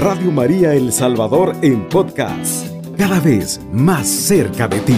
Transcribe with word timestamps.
Radio 0.00 0.32
María 0.32 0.72
El 0.72 0.94
Salvador 0.94 1.54
en 1.60 1.86
podcast, 1.90 2.66
cada 2.96 3.20
vez 3.20 3.60
más 3.70 4.08
cerca 4.08 4.66
de 4.66 4.80
ti. 4.80 4.96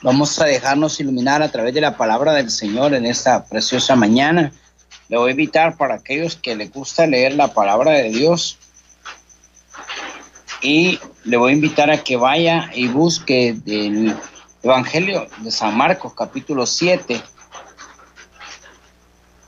Vamos 0.00 0.40
a 0.40 0.46
dejarnos 0.46 0.98
iluminar 1.00 1.42
a 1.42 1.50
través 1.50 1.74
de 1.74 1.82
la 1.82 1.98
palabra 1.98 2.32
del 2.32 2.50
Señor 2.50 2.94
en 2.94 3.04
esta 3.04 3.44
preciosa 3.44 3.94
mañana. 3.94 4.52
Le 5.10 5.18
voy 5.18 5.28
a 5.28 5.30
invitar 5.32 5.76
para 5.76 5.96
aquellos 5.96 6.36
que 6.36 6.56
les 6.56 6.72
gusta 6.72 7.06
leer 7.06 7.34
la 7.34 7.52
palabra 7.52 7.90
de 7.90 8.08
Dios 8.08 8.56
y 10.62 10.98
le 11.24 11.36
voy 11.36 11.52
a 11.52 11.54
invitar 11.56 11.90
a 11.90 12.02
que 12.02 12.16
vaya 12.16 12.70
y 12.72 12.88
busque 12.88 13.50
el 13.66 14.16
Evangelio 14.62 15.26
de 15.42 15.50
San 15.50 15.76
Marcos 15.76 16.14
capítulo 16.14 16.64
7 16.64 17.20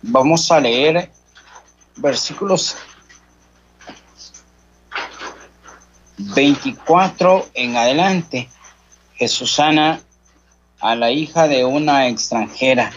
Vamos 0.02 0.50
a 0.50 0.60
leer 0.60 1.10
versículos 1.96 2.76
24 6.16 7.50
en 7.54 7.76
adelante. 7.76 8.48
Jesús 9.14 9.52
sana 9.52 10.00
a 10.80 10.94
la 10.94 11.10
hija 11.10 11.48
de 11.48 11.64
una 11.64 12.08
extranjera. 12.08 12.90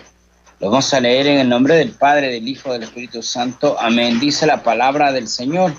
Lo 0.60 0.70
vamos 0.70 0.94
a 0.94 1.02
leer 1.02 1.28
en 1.28 1.40
el 1.40 1.50
nombre 1.50 1.76
del 1.76 1.92
Padre, 1.92 2.30
del 2.30 2.48
Hijo, 2.48 2.72
del 2.72 2.84
Espíritu 2.84 3.22
Santo. 3.22 3.78
Amén. 3.78 4.20
Dice 4.22 4.46
la 4.46 4.64
palabra 4.64 5.12
del 5.12 5.28
Señor. 5.28 5.74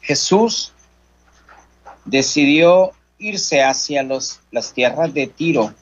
Jesús 0.00 0.72
decidió 2.04 2.92
irse 3.18 3.62
hacia 3.62 4.04
los, 4.04 4.40
las 4.52 4.72
tierras 4.72 5.12
de 5.12 5.26
Tiro. 5.26 5.74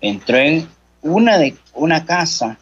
Entró 0.00 0.36
en 0.36 0.68
una, 1.02 1.38
de, 1.38 1.56
una 1.74 2.04
casa 2.04 2.58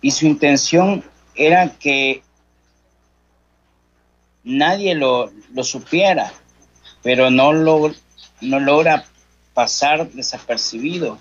y 0.00 0.10
su 0.10 0.26
intención 0.26 1.04
era 1.34 1.70
que 1.70 2.22
nadie 4.42 4.94
lo, 4.94 5.30
supiera, 5.62 6.32
pero 7.02 7.30
no, 7.30 7.52
lo, 7.52 7.92
no 8.40 8.60
logra 8.60 9.04
pasar 9.54 10.10
desapercibido. 10.10 11.18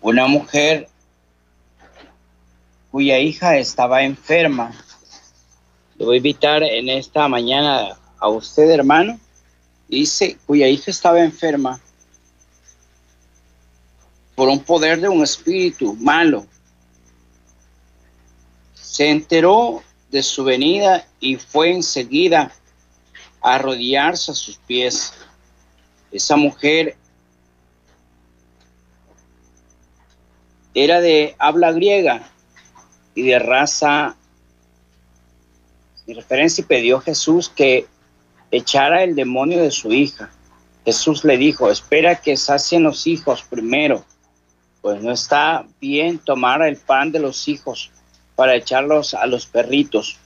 Una 0.00 0.26
mujer 0.26 0.88
cuya 2.90 3.18
hija 3.18 3.56
estaba 3.56 4.02
enferma. 4.02 4.72
Le 5.96 6.04
voy 6.04 6.14
a 6.14 6.18
invitar 6.18 6.62
en 6.62 6.88
esta 6.88 7.28
mañana 7.28 7.96
a 8.18 8.28
usted, 8.28 8.70
hermano. 8.70 9.18
Dice, 9.88 10.38
cuya 10.46 10.68
hija 10.68 10.90
estaba 10.90 11.22
enferma 11.22 11.80
por 14.34 14.48
un 14.48 14.60
poder 14.60 15.00
de 15.00 15.08
un 15.08 15.22
espíritu 15.22 15.94
malo. 15.94 16.46
Se 18.74 19.10
enteró 19.10 19.82
de 20.10 20.22
su 20.22 20.44
venida 20.44 21.06
y 21.20 21.36
fue 21.36 21.72
enseguida 21.72 22.52
a 23.42 23.54
arrodillarse 23.54 24.32
a 24.32 24.34
sus 24.34 24.56
pies. 24.56 25.12
Esa 26.10 26.36
mujer 26.36 26.96
era 30.74 31.00
de 31.00 31.34
habla 31.38 31.72
griega 31.72 32.28
y 33.14 33.22
de 33.22 33.38
raza 33.38 34.16
de 36.06 36.14
referencia 36.14 36.62
y 36.62 36.66
pidió 36.66 36.98
a 36.98 37.02
Jesús 37.02 37.48
que 37.48 37.86
echara 38.50 39.02
el 39.04 39.14
demonio 39.14 39.62
de 39.62 39.70
su 39.70 39.92
hija. 39.92 40.30
Jesús 40.84 41.24
le 41.24 41.38
dijo, 41.38 41.70
espera 41.70 42.20
que 42.20 42.36
sacien 42.36 42.82
los 42.82 43.06
hijos 43.06 43.42
primero 43.42 44.04
pues 44.84 45.00
no 45.02 45.12
está 45.12 45.66
bien 45.80 46.18
tomar 46.18 46.60
el 46.60 46.76
pan 46.76 47.10
de 47.10 47.18
los 47.18 47.48
hijos 47.48 47.90
para 48.36 48.54
echarlos 48.54 49.14
a 49.14 49.24
los 49.24 49.46
perritos. 49.46 50.18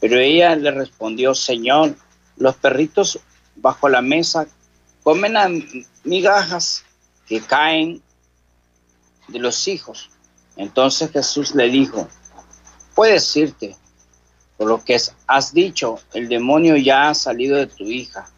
Pero 0.00 0.18
ella 0.18 0.56
le 0.56 0.72
respondió, 0.72 1.32
Señor, 1.32 1.94
los 2.38 2.56
perritos 2.56 3.20
bajo 3.54 3.88
la 3.88 4.02
mesa 4.02 4.48
comen 5.04 5.36
a 5.36 5.48
migajas 6.02 6.82
que 7.28 7.40
caen 7.40 8.02
de 9.28 9.38
los 9.38 9.68
hijos. 9.68 10.10
Entonces 10.56 11.12
Jesús 11.12 11.54
le 11.54 11.70
dijo, 11.70 12.08
puedes 12.96 13.36
irte, 13.36 13.76
por 14.56 14.66
lo 14.66 14.82
que 14.82 14.98
has 15.28 15.54
dicho, 15.54 16.00
el 16.14 16.28
demonio 16.28 16.76
ya 16.76 17.10
ha 17.10 17.14
salido 17.14 17.56
de 17.56 17.68
tu 17.68 17.84
hija. 17.84 18.28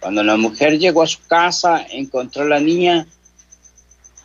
Cuando 0.00 0.24
la 0.24 0.36
mujer 0.36 0.80
llegó 0.80 1.04
a 1.04 1.06
su 1.06 1.24
casa, 1.28 1.86
encontró 1.92 2.42
a 2.42 2.48
la 2.48 2.58
niña 2.58 3.06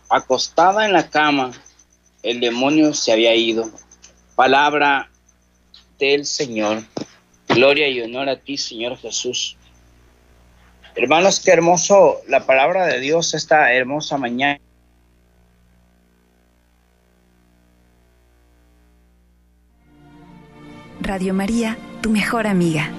acostada 0.09 0.85
en 0.85 0.93
la 0.93 1.09
cama, 1.09 1.51
el 2.23 2.39
demonio 2.39 2.93
se 2.93 3.11
había 3.11 3.35
ido. 3.35 3.69
Palabra 4.35 5.09
del 5.99 6.25
Señor. 6.25 6.83
Gloria 7.47 7.87
y 7.87 8.01
honor 8.01 8.29
a 8.29 8.37
ti, 8.37 8.57
Señor 8.57 8.97
Jesús. 8.97 9.57
Hermanos, 10.95 11.39
qué 11.39 11.51
hermoso 11.51 12.21
la 12.27 12.45
palabra 12.45 12.85
de 12.85 12.99
Dios 12.99 13.33
esta 13.33 13.73
hermosa 13.73 14.17
mañana. 14.17 14.59
Radio 21.01 21.33
María, 21.33 21.77
tu 22.01 22.09
mejor 22.09 22.45
amiga. 22.45 22.91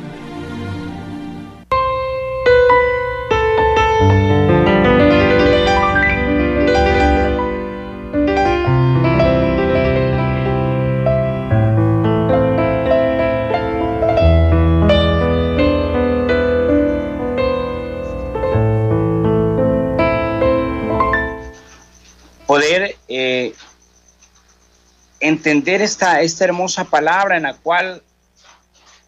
Entender 25.40 25.80
esta, 25.80 26.20
esta 26.20 26.44
hermosa 26.44 26.84
palabra 26.84 27.38
en 27.38 27.44
la 27.44 27.54
cual 27.54 28.02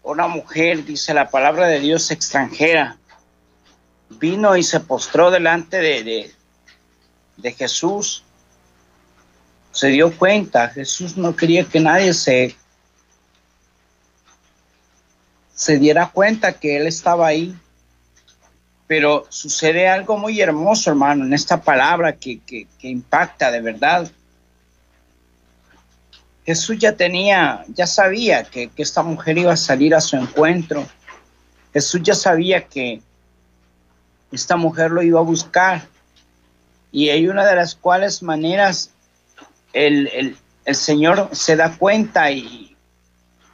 una 0.01 0.27
mujer, 0.27 0.83
dice 0.83 1.13
la 1.13 1.29
palabra 1.29 1.67
de 1.67 1.79
Dios 1.79 2.09
extranjera, 2.09 2.97
vino 4.09 4.57
y 4.57 4.63
se 4.63 4.79
postró 4.79 5.29
delante 5.29 5.77
de, 5.77 6.33
de, 7.37 7.51
Jesús. 7.53 8.23
Se 9.71 9.89
dio 9.89 10.11
cuenta, 10.17 10.69
Jesús 10.69 11.17
no 11.17 11.35
quería 11.35 11.65
que 11.65 11.79
nadie 11.79 12.15
se, 12.15 12.55
se 15.53 15.77
diera 15.77 16.09
cuenta 16.09 16.53
que 16.53 16.77
Él 16.77 16.87
estaba 16.87 17.27
ahí. 17.27 17.55
Pero 18.87 19.27
sucede 19.29 19.87
algo 19.87 20.17
muy 20.17 20.41
hermoso, 20.41 20.89
hermano, 20.89 21.25
en 21.25 21.33
esta 21.33 21.61
palabra 21.61 22.17
que, 22.17 22.39
que 22.41 22.67
impacta 22.81 23.51
de 23.51 23.61
verdad. 23.61 24.11
Jesús 26.45 26.77
ya 26.77 26.93
tenía, 26.95 27.63
ya 27.69 27.87
sabía 27.87 28.43
que, 28.43 28.69
esta 28.75 29.01
mujer 29.01 29.37
iba 29.37 29.53
a 29.53 29.57
salir 29.57 29.95
a 29.95 30.01
su 30.01 30.17
encuentro. 30.17 30.85
Jesús 31.71 32.01
ya 32.03 32.15
sabía 32.15 32.65
que 32.65 33.01
esta 34.31 34.57
mujer 34.57 34.91
lo 34.91 35.01
iba 35.01 35.19
a 35.19 35.23
buscar. 35.23 35.87
Y 36.91 37.09
hay 37.09 37.27
una 37.27 37.45
de 37.45 37.55
las 37.55 37.75
cuales 37.75 38.21
maneras 38.21 38.91
el, 39.71 40.37
Señor 40.71 41.29
se 41.31 41.55
da 41.55 41.77
cuenta 41.77 42.29
y, 42.31 42.75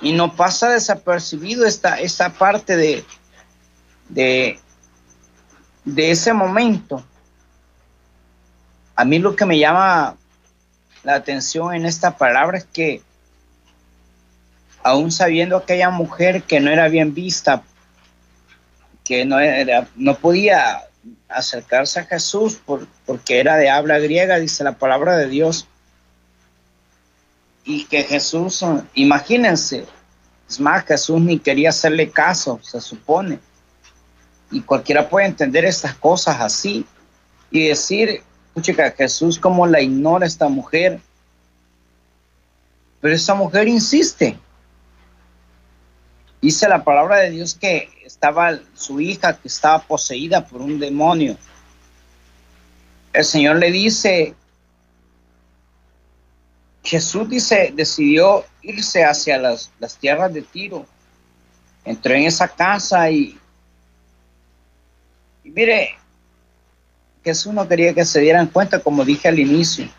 y, 0.01 0.13
no 0.13 0.35
pasa 0.35 0.69
desapercibido 0.69 1.66
esta, 1.66 2.00
esta 2.00 2.33
parte 2.33 2.75
de, 2.75 3.06
de, 4.09 4.59
de 5.85 6.12
ese 6.12 6.33
momento. 6.33 7.03
A 8.95 9.06
mí 9.06 9.19
lo 9.19 9.35
que 9.35 9.45
me 9.45 9.57
llama 9.57 10.18
la 11.09 11.15
atención 11.15 11.73
en 11.73 11.88
esta 11.88 12.17
palabra 12.17 12.59
es 12.59 12.65
que 12.65 13.01
aún 14.83 15.11
sabiendo 15.11 15.57
aquella 15.57 15.89
mujer 15.89 16.44
que 16.44 16.59
no 16.59 16.69
era 16.69 16.88
bien 16.88 17.15
vista, 17.15 17.63
que 19.03 19.25
no, 19.25 19.39
era, 19.39 19.88
no 19.95 20.13
podía 20.19 20.83
acercarse 21.27 22.01
a 22.01 22.06
Jesús 22.06 22.61
por, 22.63 22.85
porque 23.07 23.39
era 23.39 23.56
de 23.56 23.71
habla 23.71 23.97
griega, 23.97 24.38
dice 24.38 24.63
la 24.63 24.73
palabra 24.73 25.17
de 25.17 25.27
Dios, 25.27 25.67
y 27.63 27.85
que 27.85 28.03
Jesús, 28.03 28.63
imagínense, 28.94 29.88
es 30.47 30.59
más, 30.59 30.85
Jesús 30.85 31.19
ni 31.19 31.39
quería 31.39 31.69
hacerle 31.69 32.11
caso, 32.11 32.59
se 32.61 32.79
supone, 32.79 33.39
y 34.51 34.61
cualquiera 34.61 35.09
puede 35.09 35.25
entender 35.25 35.65
estas 35.65 35.95
cosas 35.95 36.39
así 36.39 36.85
y 37.50 37.67
decir, 37.67 38.21
chica, 38.62 38.92
Jesús 38.92 39.40
como 39.40 39.66
la 39.66 39.81
ignora 39.81 40.25
esta 40.25 40.48
mujer. 40.50 41.00
Pero 43.01 43.16
esta 43.16 43.34
mujer 43.34 43.68
insiste. 43.68 44.38
Dice 46.42 46.68
la 46.68 46.84
palabra 46.84 47.18
de 47.18 47.31
Dios 47.31 47.54
que 47.54 47.90
estaba 48.06 48.60
su 48.74 49.00
hija 49.00 49.38
que 49.38 49.48
estaba 49.48 49.80
poseída 49.80 50.46
por 50.46 50.62
un 50.62 50.80
demonio. 50.80 51.38
el 53.13 53.25
Señor 53.25 53.57
le 53.57 53.72
dice, 53.72 54.36
Jesús 56.84 57.30
dice, 57.30 57.72
decidió 57.75 58.45
irse 58.62 59.04
hacia 59.04 59.38
las, 59.38 59.72
las 59.80 59.98
tierras 59.98 60.34
de 60.34 60.42
Tiro. 60.42 60.86
Entró 61.86 62.13
en 62.13 62.24
esa 62.24 62.48
casa 62.48 63.10
y, 63.10 63.38
y 65.44 65.50
mire, 65.50 65.98
Jesús 67.24 67.54
no 67.54 67.68
quería 67.68 67.94
que 67.94 68.06
se 68.06 68.21
dieran 68.21 68.48
cuenta, 68.48 68.80
como 68.80 69.04
dije 69.04 69.27
al 69.27 69.39
inicio. 69.39 69.89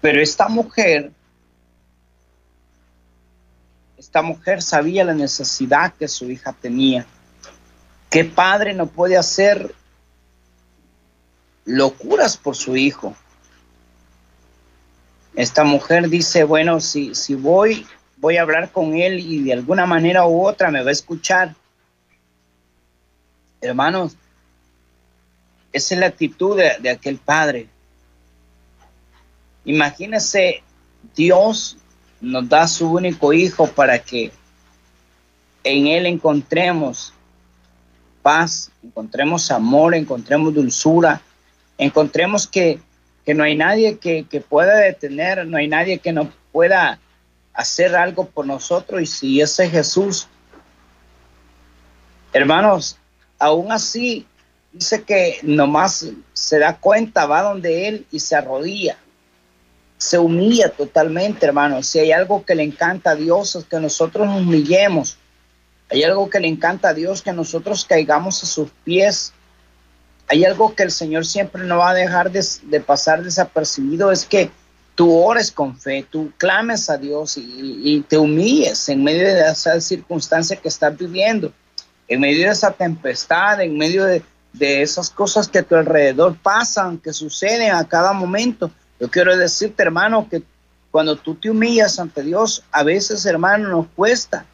Pero 0.00 0.20
esta 0.20 0.48
mujer, 0.48 1.12
esta 3.98 4.22
mujer 4.22 4.62
sabía 4.62 5.04
la 5.04 5.14
necesidad 5.14 5.92
que 5.94 6.08
su 6.08 6.30
hija 6.30 6.52
tenía. 6.52 7.06
¿Qué 8.08 8.24
padre 8.24 8.74
no 8.74 8.86
puede 8.86 9.16
hacer 9.16 9.74
locuras 11.64 12.36
por 12.36 12.56
su 12.56 12.76
hijo? 12.76 13.14
Esta 15.34 15.64
mujer 15.64 16.08
dice, 16.08 16.44
bueno, 16.44 16.80
si, 16.80 17.14
si 17.14 17.34
voy, 17.34 17.86
voy 18.16 18.36
a 18.36 18.42
hablar 18.42 18.72
con 18.72 18.94
él 18.94 19.20
y 19.20 19.42
de 19.44 19.52
alguna 19.52 19.86
manera 19.86 20.26
u 20.26 20.46
otra 20.46 20.70
me 20.70 20.82
va 20.82 20.88
a 20.88 20.92
escuchar. 20.92 21.54
Hermanos, 23.60 24.16
esa 25.72 25.94
es 25.94 26.00
la 26.00 26.06
actitud 26.06 26.56
de, 26.56 26.90
aquel 26.90 27.18
padre. 27.18 27.68
Imagínese, 29.64 30.62
Dios 31.14 31.76
nos 32.20 32.48
da 32.48 32.66
su 32.66 32.90
único 32.90 33.32
hijo 33.32 33.66
para 33.68 33.98
que 33.98 34.32
en 35.62 35.86
él 35.86 36.06
encontremos 36.06 37.12
paz, 38.22 38.70
encontremos 38.82 39.50
amor, 39.50 39.94
encontremos 39.94 40.52
dulzura, 40.52 41.22
encontremos 41.78 42.46
que, 42.46 42.80
que 43.24 43.34
no 43.34 43.44
hay 43.44 43.56
nadie 43.56 43.98
que, 43.98 44.24
que, 44.24 44.40
pueda 44.40 44.76
detener, 44.76 45.46
no 45.46 45.56
hay 45.56 45.68
nadie 45.68 45.98
que 45.98 46.12
no 46.12 46.30
pueda 46.52 46.98
hacer 47.54 47.94
algo 47.94 48.26
por 48.26 48.46
nosotros 48.46 49.00
y 49.02 49.06
si 49.06 49.40
ese 49.40 49.64
es 49.66 49.70
Jesús, 49.70 50.28
hermanos, 52.32 52.98
aún 53.38 53.72
así 53.72 54.26
dice 54.72 55.02
que 55.02 55.38
nomás 55.42 56.06
se 56.32 56.58
da 56.58 56.78
cuenta, 56.78 57.26
va 57.26 57.42
donde 57.42 57.88
él 57.88 58.06
y 58.10 58.20
se 58.20 58.36
arrodilla. 58.36 58.96
Se 59.98 60.18
humilla 60.18 60.70
totalmente, 60.70 61.44
hermano. 61.46 61.82
Si 61.82 61.98
hay 61.98 62.12
algo 62.12 62.44
que 62.44 62.54
le 62.54 62.62
encanta 62.62 63.10
a 63.10 63.14
Dios 63.14 63.56
es 63.56 63.64
que 63.64 63.78
nosotros 63.78 64.26
nos 64.26 64.40
humillemos. 64.40 65.18
Hay 65.90 66.04
algo 66.04 66.30
que 66.30 66.40
le 66.40 66.48
encanta 66.48 66.90
a 66.90 66.94
Dios 66.94 67.20
que 67.20 67.32
nosotros 67.32 67.84
caigamos 67.84 68.42
a 68.42 68.46
sus 68.46 68.70
pies. 68.84 69.32
Hay 70.28 70.44
algo 70.44 70.74
que 70.74 70.84
el 70.84 70.92
Señor 70.92 71.26
siempre 71.26 71.64
no 71.64 71.78
va 71.78 71.90
a 71.90 71.94
dejar 71.94 72.30
de, 72.30 72.80
pasar 72.80 73.24
desapercibido, 73.24 74.12
es 74.12 74.24
que 74.24 74.48
tú 74.94 75.12
ores 75.12 75.50
con 75.50 75.76
fe, 75.76 76.06
tú 76.08 76.30
clames 76.38 76.88
a 76.88 76.96
Dios 76.96 77.36
y, 77.36 77.80
y 77.82 78.00
te 78.02 78.16
humilles 78.16 78.88
en 78.88 79.02
medio 79.02 79.26
de 79.26 79.50
esa 79.50 79.80
circunstancia 79.80 80.54
que 80.54 80.68
estás 80.68 80.96
viviendo, 80.96 81.52
en 82.06 82.20
medio 82.20 82.46
de 82.46 82.52
esa 82.52 82.70
tempestad, 82.70 83.60
en 83.60 83.76
medio 83.76 84.04
de, 84.04 84.22
de 84.52 84.82
esas 84.82 85.10
cosas 85.10 85.48
que 85.48 85.60
a 85.60 85.62
tu 85.62 85.76
alrededor 85.76 86.36
pasan, 86.36 86.98
que 86.98 87.12
suceden 87.12 87.72
a 87.72 87.86
cada 87.86 88.12
momento. 88.12 88.70
Yo 88.98 89.10
quiero 89.10 89.36
decirte, 89.36 89.82
hermano, 89.82 90.28
que 90.28 90.42
cuando 90.90 91.16
tú 91.16 91.34
te 91.34 91.50
humillas 91.50 91.98
ante 91.98 92.22
Dios, 92.22 92.64
a 92.72 92.82
veces, 92.82 93.24
hermano, 93.26 93.68
nos 93.68 93.86
cuesta 93.94 94.44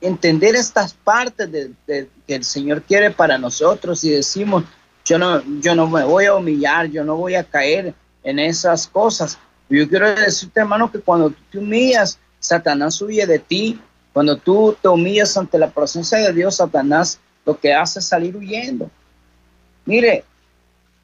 entender 0.00 0.56
estas 0.56 0.92
partes 0.92 1.50
de, 1.50 1.72
que 1.86 2.34
el 2.34 2.44
Señor 2.44 2.82
quiere 2.82 3.12
para 3.12 3.38
nosotros 3.38 4.02
y 4.02 4.10
decimos, 4.10 4.64
yo 5.04 5.18
no, 5.18 5.42
yo 5.60 5.74
no 5.74 5.88
me 5.88 6.04
voy 6.04 6.26
a 6.26 6.34
humillar, 6.34 6.86
yo 6.86 7.04
no 7.04 7.16
voy 7.16 7.36
a 7.36 7.44
caer 7.44 7.94
en 8.24 8.38
esas 8.38 8.88
cosas. 8.88 9.38
Yo 9.68 9.88
quiero 9.88 10.12
decirte, 10.14 10.60
hermano, 10.60 10.90
que 10.90 11.00
cuando 11.00 11.30
tú 11.30 11.42
te 11.50 11.58
humillas, 11.58 12.18
Satanás 12.40 13.00
huye 13.00 13.26
de 13.26 13.38
ti. 13.38 13.80
Cuando 14.12 14.36
tú 14.36 14.76
te 14.82 14.88
humillas 14.88 15.36
ante 15.36 15.58
la 15.58 15.70
presencia 15.70 16.18
de 16.18 16.32
Dios, 16.32 16.56
Satanás 16.56 17.18
lo 17.44 17.58
que 17.58 17.72
hace 17.72 18.00
salir 18.00 18.36
huyendo. 18.36 18.90
Mire, 19.84 20.24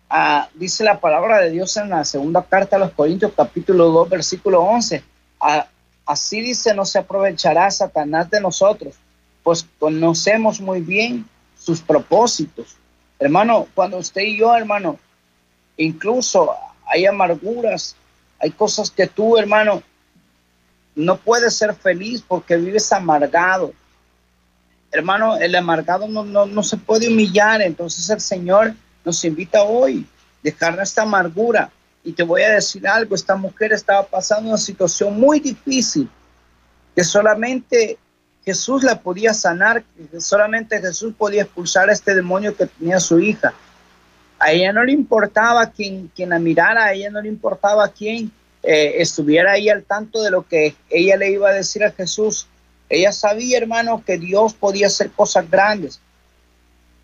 ah, 0.09 0.49
dice 0.55 0.85
la 0.85 1.01
palabra 1.01 1.41
de 1.41 1.51
Dios 1.51 1.77
en 1.77 1.91
la 1.91 2.05
segunda 2.05 2.43
carta 2.43 2.77
a 2.77 2.79
los 2.79 2.93
Corintios, 2.93 3.33
capítulo 3.37 3.87
2, 3.91 4.09
versículo 4.09 4.63
11. 4.63 5.03
Ah, 5.41 5.67
así 6.07 6.41
dice, 6.41 6.75
no 6.75 6.85
se 6.85 6.99
aprovechará 6.99 7.71
Satanás 7.71 8.31
de 8.31 8.41
nosotros, 8.41 8.95
pues 9.43 9.67
conocemos 9.79 10.61
muy 10.61 10.81
bien 10.81 11.29
sus 11.59 11.81
propósitos. 11.81 12.77
Hermano, 13.19 13.67
cuando 13.75 13.99
usted 13.99 14.23
y 14.23 14.39
yo, 14.39 14.55
hermano, 14.55 14.99
incluso 15.77 16.55
hay 16.87 17.05
amarguras, 17.07 17.97
hay 18.39 18.51
cosas 18.53 18.91
que 18.91 19.07
tú, 19.07 19.37
hermano, 19.37 19.83
no 20.95 21.17
puedes 21.17 21.57
ser 21.57 21.75
feliz 21.75 22.23
porque 22.27 22.57
vives 22.57 22.93
amargado 22.93 23.73
hermano, 24.91 25.37
el 25.37 25.55
amargado 25.55 26.09
no, 26.09 26.25
no, 26.25 26.63
se 26.63 26.77
puede 26.77 27.09
humillar, 27.09 27.63
entonces 27.63 28.09
el 28.11 28.21
Señor 28.21 28.75
nos 29.05 29.25
invita 29.25 29.63
hoy 29.63 30.07
a 30.07 30.39
dejar 30.43 30.79
esta 30.81 31.03
amargura. 31.03 31.71
Y 32.05 32.13
te 32.13 32.23
voy 32.23 32.43
a 32.43 32.51
decir 32.51 32.87
algo, 32.87 33.15
esta 33.15 33.37
mujer 33.37 33.73
estaba 33.73 34.07
pasando 34.07 34.49
una 34.49 34.59
situación 34.59 35.19
muy 35.19 35.41
difícil, 35.41 36.09
que 36.95 37.05
solamente 37.05 37.99
Jesús 38.45 38.83
la 38.83 39.01
podía 39.01 39.35
sanar, 39.35 39.85
que 40.11 40.21
solamente 40.21 40.81
Jesús 40.81 41.13
podía 41.17 41.43
expulsar 41.43 41.91
a 41.91 41.93
este 41.93 42.15
demonio 42.15 42.57
que 42.57 42.67
tenía 42.67 42.99
su 42.99 43.19
hija. 43.19 43.53
A 44.39 44.53
ella 44.53 44.73
no 44.73 44.85
le 44.85 44.93
importaba 44.93 45.71
quien, 45.71 46.11
quien 46.15 46.31
la 46.31 46.39
mirara, 46.39 46.85
a 46.85 46.93
ella 46.93 47.11
no 47.11 47.21
le 47.21 47.29
importaba 47.29 47.89
quién 47.89 48.31
eh, 48.63 49.03
estuviera 49.03 49.53
ahí 49.53 49.69
al 49.69 49.85
tanto 49.85 50.23
de 50.23 50.31
lo 50.31 50.47
que 50.47 50.75
ella 50.89 51.17
le 51.17 51.31
iba 51.31 51.51
a 51.51 51.53
decir 51.53 51.85
a 51.85 51.91
Jesús. 51.91 52.47
Ella 52.89 53.13
sabía, 53.13 53.59
hermano, 53.59 54.03
que 54.05 54.19
Dios 54.19 54.55
podía 54.55 54.87
hacer 54.87 55.11
cosas 55.11 55.49
grandes. 55.51 56.01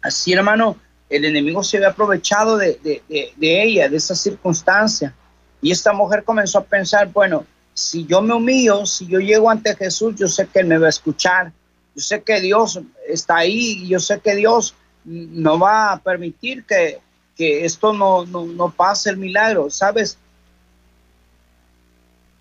Así, 0.00 0.32
hermano, 0.32 0.76
el 1.10 1.24
enemigo 1.24 1.62
se 1.62 1.76
había 1.76 1.90
aprovechado 1.90 2.56
de, 2.56 3.02
ella, 3.40 3.88
de 3.88 3.96
esa 3.96 4.14
circunstancia. 4.14 5.14
Y 5.60 5.70
esta 5.70 5.92
mujer 5.92 6.24
comenzó 6.24 6.58
a 6.58 6.64
pensar, 6.64 7.10
bueno, 7.12 7.46
si 7.74 8.06
yo 8.06 8.22
me 8.22 8.34
humillo, 8.34 8.86
si 8.86 9.06
yo 9.06 9.18
llego 9.18 9.50
ante 9.50 9.74
Jesús, 9.76 10.14
yo 10.16 10.28
sé 10.28 10.46
que 10.46 10.60
Él 10.60 10.66
me 10.66 10.78
va 10.78 10.86
a 10.86 10.90
escuchar. 10.90 11.52
Yo 11.94 12.02
sé 12.02 12.22
que 12.22 12.40
Dios 12.40 12.80
está 13.08 13.36
ahí 13.36 13.86
yo 13.86 14.00
sé 14.00 14.18
que 14.18 14.34
Dios 14.34 14.74
no 15.04 15.58
va 15.58 15.92
a 15.92 16.00
permitir 16.00 16.64
que, 16.64 17.00
esto 17.36 17.92
no, 17.92 18.24
no, 18.26 18.46
no 18.46 18.70
pase 18.70 19.10
el 19.10 19.16
milagro. 19.16 19.70
¿Sabes? 19.70 20.18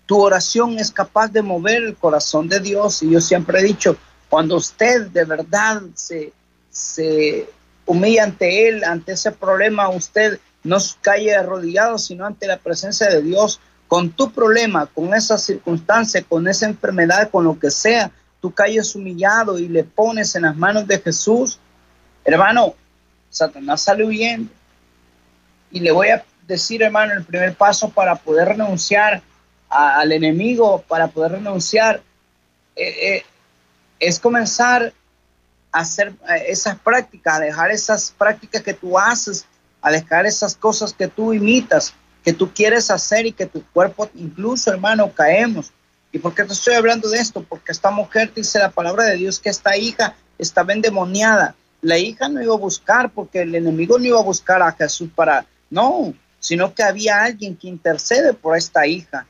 Tu 0.06 0.20
oración 0.20 0.78
es 0.78 0.90
capaz 0.90 1.28
de 1.28 1.42
mover 1.42 1.82
el 1.82 1.96
corazón 1.96 2.48
de 2.48 2.60
Dios. 2.60 3.02
Y 3.02 3.10
yo 3.10 3.20
siempre 3.20 3.60
he 3.60 3.62
dicho, 3.62 3.96
cuando 4.28 4.56
usted 4.56 5.06
de 5.08 5.24
verdad 5.24 5.82
se, 5.94 6.32
se 6.70 7.48
humilla 7.86 8.24
ante 8.24 8.68
Él, 8.68 8.84
ante 8.84 9.12
ese 9.12 9.32
problema, 9.32 9.88
usted 9.88 10.38
no 10.62 10.78
cae 11.02 11.34
arrodillado, 11.34 11.98
sino 11.98 12.26
ante 12.26 12.46
la 12.46 12.58
presencia 12.58 13.08
de 13.08 13.22
Dios. 13.22 13.60
Con 13.86 14.10
tu 14.10 14.32
problema, 14.32 14.86
con 14.86 15.14
esa 15.14 15.38
circunstancia, 15.38 16.22
con 16.22 16.48
esa 16.48 16.66
enfermedad, 16.66 17.30
con 17.30 17.44
lo 17.44 17.58
que 17.58 17.70
sea, 17.70 18.10
tú 18.40 18.52
caes 18.52 18.94
humillado 18.94 19.58
y 19.58 19.68
le 19.68 19.84
pones 19.84 20.34
en 20.34 20.42
las 20.42 20.56
manos 20.56 20.86
de 20.86 20.98
Jesús. 20.98 21.58
Hermano, 22.24 22.74
Satanás 23.30 23.82
sale 23.82 24.04
huyendo. 24.04 24.50
Y 25.70 25.80
le 25.80 25.92
voy 25.92 26.08
a 26.08 26.24
decir, 26.46 26.82
hermano, 26.82 27.12
el 27.14 27.24
primer 27.24 27.54
paso 27.54 27.88
para 27.90 28.16
poder 28.16 28.48
renunciar 28.48 29.22
al 29.74 30.12
enemigo 30.12 30.84
para 30.86 31.08
poder 31.08 31.32
renunciar, 31.32 32.00
eh, 32.76 33.16
eh, 33.16 33.22
es 33.98 34.20
comenzar 34.20 34.92
a 35.72 35.80
hacer 35.80 36.12
eh, 36.28 36.44
esas 36.48 36.78
prácticas, 36.78 37.34
a 37.34 37.40
dejar 37.40 37.70
esas 37.72 38.14
prácticas 38.16 38.62
que 38.62 38.74
tú 38.74 38.98
haces, 38.98 39.46
a 39.82 39.90
dejar 39.90 40.26
esas 40.26 40.54
cosas 40.54 40.92
que 40.92 41.08
tú 41.08 41.32
imitas, 41.32 41.92
que 42.22 42.32
tú 42.32 42.52
quieres 42.54 42.90
hacer 42.90 43.26
y 43.26 43.32
que 43.32 43.46
tu 43.46 43.64
cuerpo, 43.72 44.08
incluso 44.14 44.70
hermano, 44.70 45.12
caemos. 45.12 45.72
¿Y 46.12 46.18
por 46.18 46.34
qué 46.34 46.44
te 46.44 46.52
estoy 46.52 46.74
hablando 46.74 47.08
de 47.08 47.18
esto? 47.18 47.42
Porque 47.42 47.72
esta 47.72 47.90
mujer 47.90 48.32
dice 48.32 48.60
la 48.60 48.70
palabra 48.70 49.04
de 49.04 49.16
Dios 49.16 49.40
que 49.40 49.50
esta 49.50 49.76
hija 49.76 50.14
estaba 50.38 50.72
endemoniada. 50.72 51.56
La 51.82 51.98
hija 51.98 52.28
no 52.28 52.40
iba 52.40 52.54
a 52.54 52.58
buscar 52.58 53.10
porque 53.10 53.42
el 53.42 53.54
enemigo 53.54 53.98
no 53.98 54.04
iba 54.04 54.20
a 54.20 54.22
buscar 54.22 54.62
a 54.62 54.72
Jesús 54.72 55.10
para, 55.14 55.44
no, 55.68 56.14
sino 56.38 56.72
que 56.72 56.84
había 56.84 57.24
alguien 57.24 57.56
que 57.56 57.66
intercede 57.66 58.32
por 58.32 58.56
esta 58.56 58.86
hija. 58.86 59.26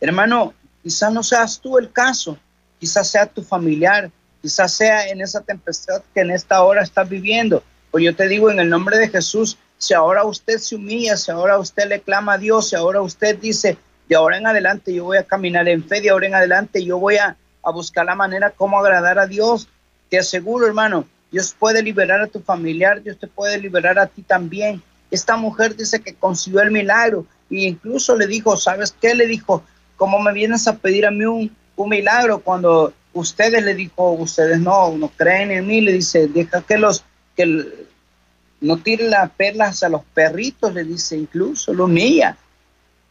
Hermano, 0.00 0.54
quizás 0.82 1.12
no 1.12 1.22
seas 1.22 1.60
tú 1.60 1.78
el 1.78 1.90
caso, 1.90 2.38
quizás 2.78 3.08
sea 3.08 3.26
tu 3.26 3.42
familiar, 3.42 4.10
quizás 4.42 4.72
sea 4.72 5.08
en 5.08 5.20
esa 5.20 5.40
tempestad 5.40 6.02
que 6.14 6.20
en 6.20 6.30
esta 6.30 6.62
hora 6.62 6.82
estás 6.82 7.08
viviendo. 7.08 7.62
Pues 7.90 8.04
yo 8.04 8.14
te 8.14 8.28
digo 8.28 8.50
en 8.50 8.60
el 8.60 8.68
nombre 8.68 8.98
de 8.98 9.08
Jesús, 9.08 9.58
si 9.78 9.94
ahora 9.94 10.24
usted 10.24 10.58
se 10.58 10.76
humilla, 10.76 11.16
si 11.16 11.30
ahora 11.30 11.58
usted 11.58 11.88
le 11.88 12.00
clama 12.00 12.34
a 12.34 12.38
Dios, 12.38 12.68
si 12.68 12.76
ahora 12.76 13.00
usted 13.00 13.38
dice, 13.38 13.78
de 14.08 14.16
ahora 14.16 14.38
en 14.38 14.46
adelante 14.46 14.94
yo 14.94 15.04
voy 15.04 15.18
a 15.18 15.24
caminar 15.24 15.68
en 15.68 15.84
fe, 15.84 16.00
de 16.00 16.10
ahora 16.10 16.26
en 16.26 16.34
adelante 16.34 16.84
yo 16.84 16.98
voy 16.98 17.16
a, 17.16 17.36
a 17.62 17.70
buscar 17.70 18.06
la 18.06 18.14
manera 18.14 18.50
como 18.50 18.78
agradar 18.78 19.18
a 19.18 19.26
Dios, 19.26 19.68
te 20.08 20.18
aseguro, 20.18 20.66
hermano, 20.66 21.06
Dios 21.30 21.54
puede 21.58 21.82
liberar 21.82 22.20
a 22.20 22.26
tu 22.26 22.40
familiar, 22.40 23.02
Dios 23.02 23.18
te 23.18 23.26
puede 23.26 23.58
liberar 23.58 23.98
a 23.98 24.06
ti 24.06 24.22
también. 24.22 24.82
Esta 25.10 25.36
mujer 25.36 25.76
dice 25.76 26.00
que 26.00 26.14
consiguió 26.14 26.60
el 26.62 26.70
milagro 26.70 27.26
e 27.50 27.62
incluso 27.62 28.16
le 28.16 28.26
dijo, 28.26 28.56
¿sabes 28.56 28.94
qué? 29.00 29.14
Le 29.14 29.26
dijo, 29.26 29.62
¿cómo 29.96 30.18
me 30.20 30.32
vienes 30.32 30.66
a 30.68 30.76
pedir 30.76 31.06
a 31.06 31.10
mí 31.10 31.24
un, 31.24 31.54
un 31.76 31.88
milagro 31.88 32.38
cuando 32.40 32.92
ustedes 33.12 33.62
le 33.64 33.74
dijo, 33.74 34.12
ustedes 34.12 34.60
no, 34.60 34.96
no 34.96 35.08
creen 35.08 35.50
en 35.50 35.66
mí? 35.66 35.80
Le 35.80 35.94
dice, 35.94 36.28
deja 36.28 36.62
que 36.62 36.78
los, 36.78 37.04
que 37.34 37.86
no 38.60 38.76
tire 38.78 39.08
las 39.08 39.30
perlas 39.30 39.82
a 39.82 39.88
los 39.88 40.02
perritos, 40.14 40.72
le 40.74 40.84
dice, 40.84 41.16
incluso 41.16 41.72
lo 41.72 41.84
humilla. 41.84 42.36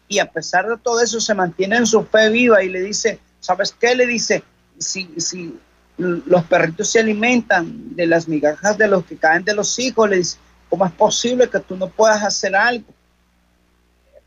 Y 0.08 0.20
a 0.20 0.32
pesar 0.32 0.68
de 0.68 0.78
todo 0.78 1.02
eso 1.02 1.20
se 1.20 1.34
mantiene 1.34 1.78
en 1.78 1.86
su 1.86 2.04
fe 2.04 2.30
viva 2.30 2.64
y 2.64 2.70
le 2.70 2.82
dice, 2.82 3.20
¿sabes 3.40 3.76
qué? 3.80 3.96
Le 3.96 4.06
dice, 4.06 4.44
si, 4.78 5.10
si 5.18 5.58
los 5.98 6.44
perritos 6.46 6.90
se 6.90 7.00
alimentan 7.00 7.96
de 7.96 8.06
las 8.06 8.28
migajas 8.28 8.78
de 8.78 8.88
los 8.88 9.06
que 9.06 9.18
caen 9.18 9.44
de 9.44 9.56
los 9.56 9.80
hijos, 9.80 10.10
le 10.10 10.18
dice, 10.18 10.38
¿cómo 10.70 10.86
es 10.86 10.92
posible 10.92 11.50
que 11.50 11.60
tú 11.60 11.76
no 11.76 11.90
puedas 11.90 12.24
hacer 12.24 12.56
algo? 12.56 12.86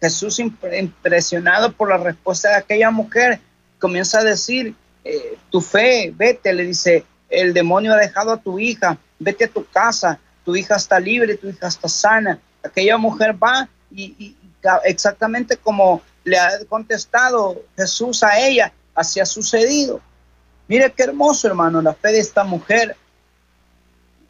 Jesús, 0.00 0.38
impresionado 0.38 1.72
por 1.72 1.88
la 1.88 1.98
respuesta 1.98 2.50
de 2.50 2.56
aquella 2.56 2.90
mujer, 2.90 3.40
comienza 3.78 4.20
a 4.20 4.24
decir, 4.24 4.74
eh, 5.04 5.38
tu 5.50 5.60
fe, 5.60 6.12
vete, 6.14 6.52
le 6.52 6.64
dice, 6.64 7.04
el 7.28 7.52
demonio 7.52 7.92
ha 7.94 7.96
dejado 7.96 8.32
a 8.32 8.36
tu 8.36 8.58
hija, 8.58 8.98
vete 9.18 9.44
a 9.44 9.48
tu 9.48 9.64
casa, 9.66 10.18
tu 10.44 10.56
hija 10.56 10.76
está 10.76 11.00
libre, 11.00 11.36
tu 11.36 11.48
hija 11.48 11.68
está 11.68 11.88
sana. 11.88 12.38
Aquella 12.62 12.96
mujer 12.96 13.36
va 13.42 13.68
y, 13.90 14.36
exactamente 14.84 15.56
como 15.56 16.02
le 16.24 16.38
ha 16.38 16.50
contestado 16.68 17.62
Jesús 17.76 18.22
a 18.22 18.38
ella, 18.38 18.72
así 18.94 19.20
ha 19.20 19.26
sucedido. 19.26 20.00
Mire 20.66 20.92
qué 20.92 21.04
hermoso, 21.04 21.48
hermano, 21.48 21.80
la 21.80 21.94
fe 21.94 22.12
de 22.12 22.20
esta 22.20 22.44
mujer. 22.44 22.96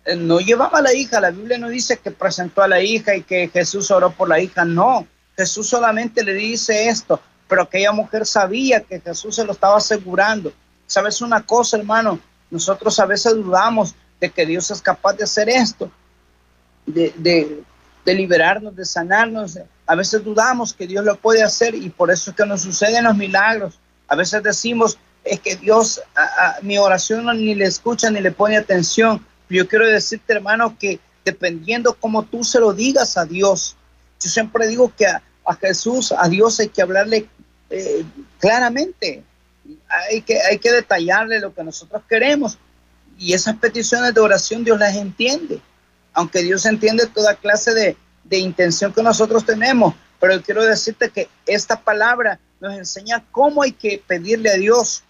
Eh, 0.05 0.17
no 0.17 0.39
llevaba 0.39 0.79
a 0.79 0.83
la 0.83 0.95
hija, 0.95 1.21
la 1.21 1.31
Biblia 1.31 1.59
no 1.59 1.69
dice 1.69 1.99
que 1.99 2.11
presentó 2.11 2.63
a 2.63 2.69
la 2.69 2.81
hija 2.81 3.17
y 3.17 3.23
que 3.23 3.49
Jesús 3.49 3.91
oró 3.91 4.11
por 4.11 4.29
la 4.29 4.41
hija, 4.41 4.65
no. 4.65 5.07
Jesús 5.39 5.69
solamente 5.69 6.25
le 6.25 6.35
dice 6.35 6.89
esto, 6.89 7.21
pero 7.47 7.63
aquella 7.63 7.93
mujer 7.93 8.27
sabía 8.27 8.81
que 8.81 9.01
Jesús 9.01 9.37
se 9.37 9.45
lo 9.45 9.53
estaba 9.53 9.77
asegurando. 9.77 10.53
¿Sabes 10.89 11.23
una 11.23 11.47
cosa, 11.47 11.77
hermano? 11.77 12.19
Nosotros 12.51 12.99
a 12.99 13.07
veces 13.07 13.37
dudamos 13.37 13.95
de 14.21 14.31
que 14.31 14.45
Dios 14.45 14.69
es 14.73 14.83
capaz 14.83 15.13
de 15.13 15.23
hacer 15.23 15.49
esto, 15.49 15.93
de, 16.87 17.15
de, 18.05 18.15
liberarnos, 18.15 18.75
de 18.75 18.85
sanarnos. 18.85 19.61
A 19.87 19.95
veces 19.95 20.25
dudamos 20.25 20.75
que 20.75 20.89
Dios 20.89 21.05
lo 21.05 21.15
puede 21.15 21.45
hacer 21.45 21.73
y 21.73 21.89
por 21.89 22.11
eso 22.11 22.31
es 22.31 22.37
que 22.37 22.45
nos 22.45 22.63
suceden 22.63 23.05
los 23.05 23.17
milagros. 23.17 23.79
A 24.09 24.17
veces 24.17 24.43
decimos, 24.43 24.99
es 25.23 25.39
que 25.39 25.55
Dios 25.55 26.03
a, 26.17 26.57
mi 26.63 26.79
oración 26.79 27.27
ni 27.27 27.55
le 27.55 27.67
escucha 27.67 28.11
ni 28.11 28.21
le 28.21 28.33
pone 28.33 28.57
atención. 28.57 29.25
Yo 29.49 29.69
quiero 29.69 29.87
decirte, 29.87 30.33
hermano, 30.33 30.77
que 30.77 30.99
dependiendo 31.25 31.95
cómo 31.95 32.25
tú 32.25 32.43
se 32.43 32.59
lo 32.59 32.73
digas 32.73 33.17
a 33.17 33.25
Dios, 33.25 33.77
yo 34.21 34.29
siempre 34.29 34.67
digo 34.67 34.93
que 34.97 35.07
a, 35.07 35.23
Jesús, 35.55 36.13
a 36.17 36.29
Dios 36.29 36.61
hay 36.61 36.69
que 36.69 36.83
hablarle 36.83 37.29
eh, 37.71 38.05
claramente, 38.39 39.23
hay 40.09 40.23
que, 40.23 40.41
hay 40.41 40.59
que 40.59 40.73
detallarle 40.73 41.41
lo 41.41 41.55
que 41.55 41.65
nosotros 41.65 42.03
queremos. 42.09 42.59
Y 43.19 43.33
esas 43.33 43.57
peticiones 43.57 44.15
de 44.15 44.21
oración 44.21 44.65
Dios 44.65 44.79
las 44.79 44.95
entiende, 44.97 45.61
aunque 46.13 46.43
Dios 46.43 46.65
entiende 46.67 47.07
toda 47.07 47.35
clase 47.35 47.75
de, 47.75 47.97
de 48.25 48.39
intención 48.39 48.93
que 48.93 49.03
nosotros 49.03 49.45
tenemos. 49.45 49.95
Pero 50.21 50.41
quiero 50.43 50.65
decirte 50.65 51.11
que 51.11 51.29
esta 51.47 51.81
palabra 51.81 52.39
nos 52.61 52.77
enseña 52.77 53.25
cómo 53.31 53.63
hay 53.63 53.73
que 53.73 54.03
pedirle 54.07 54.51
a 54.51 54.57
Dios. 54.57 55.05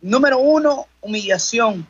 Número 0.00 0.38
uno, 0.38 0.86
humillación 1.00 1.86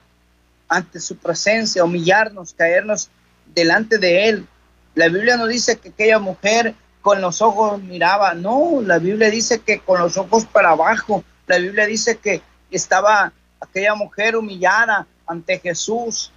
ante 0.69 1.01
su 1.01 1.17
presencia, 1.17 1.85
humillarnos, 1.85 2.55
caernos 2.55 3.11
delante 3.55 3.99
de 3.99 4.29
Él. 4.29 4.47
La 4.95 5.09
Biblia 5.09 5.37
no 5.37 5.47
dice 5.47 5.79
que 5.79 5.91
aquella 5.91 6.19
mujer 6.19 6.75
con 7.03 7.21
los 7.21 7.41
ojos 7.41 7.81
miraba, 7.83 8.35
no, 8.35 8.81
la 8.83 8.99
Biblia 8.99 9.31
dice 9.31 9.61
que 9.61 9.81
con 9.81 10.01
los 10.01 10.17
ojos 10.17 10.45
para 10.45 10.71
abajo, 10.71 11.25
la 11.47 11.59
Biblia 11.59 11.87
dice 11.87 12.19
que 12.19 12.43
estaba 12.71 13.33
aquella 13.61 13.95
mujer 13.95 14.37
humillada 14.37 15.07
ante 15.27 15.59
Jesús. 15.59 16.33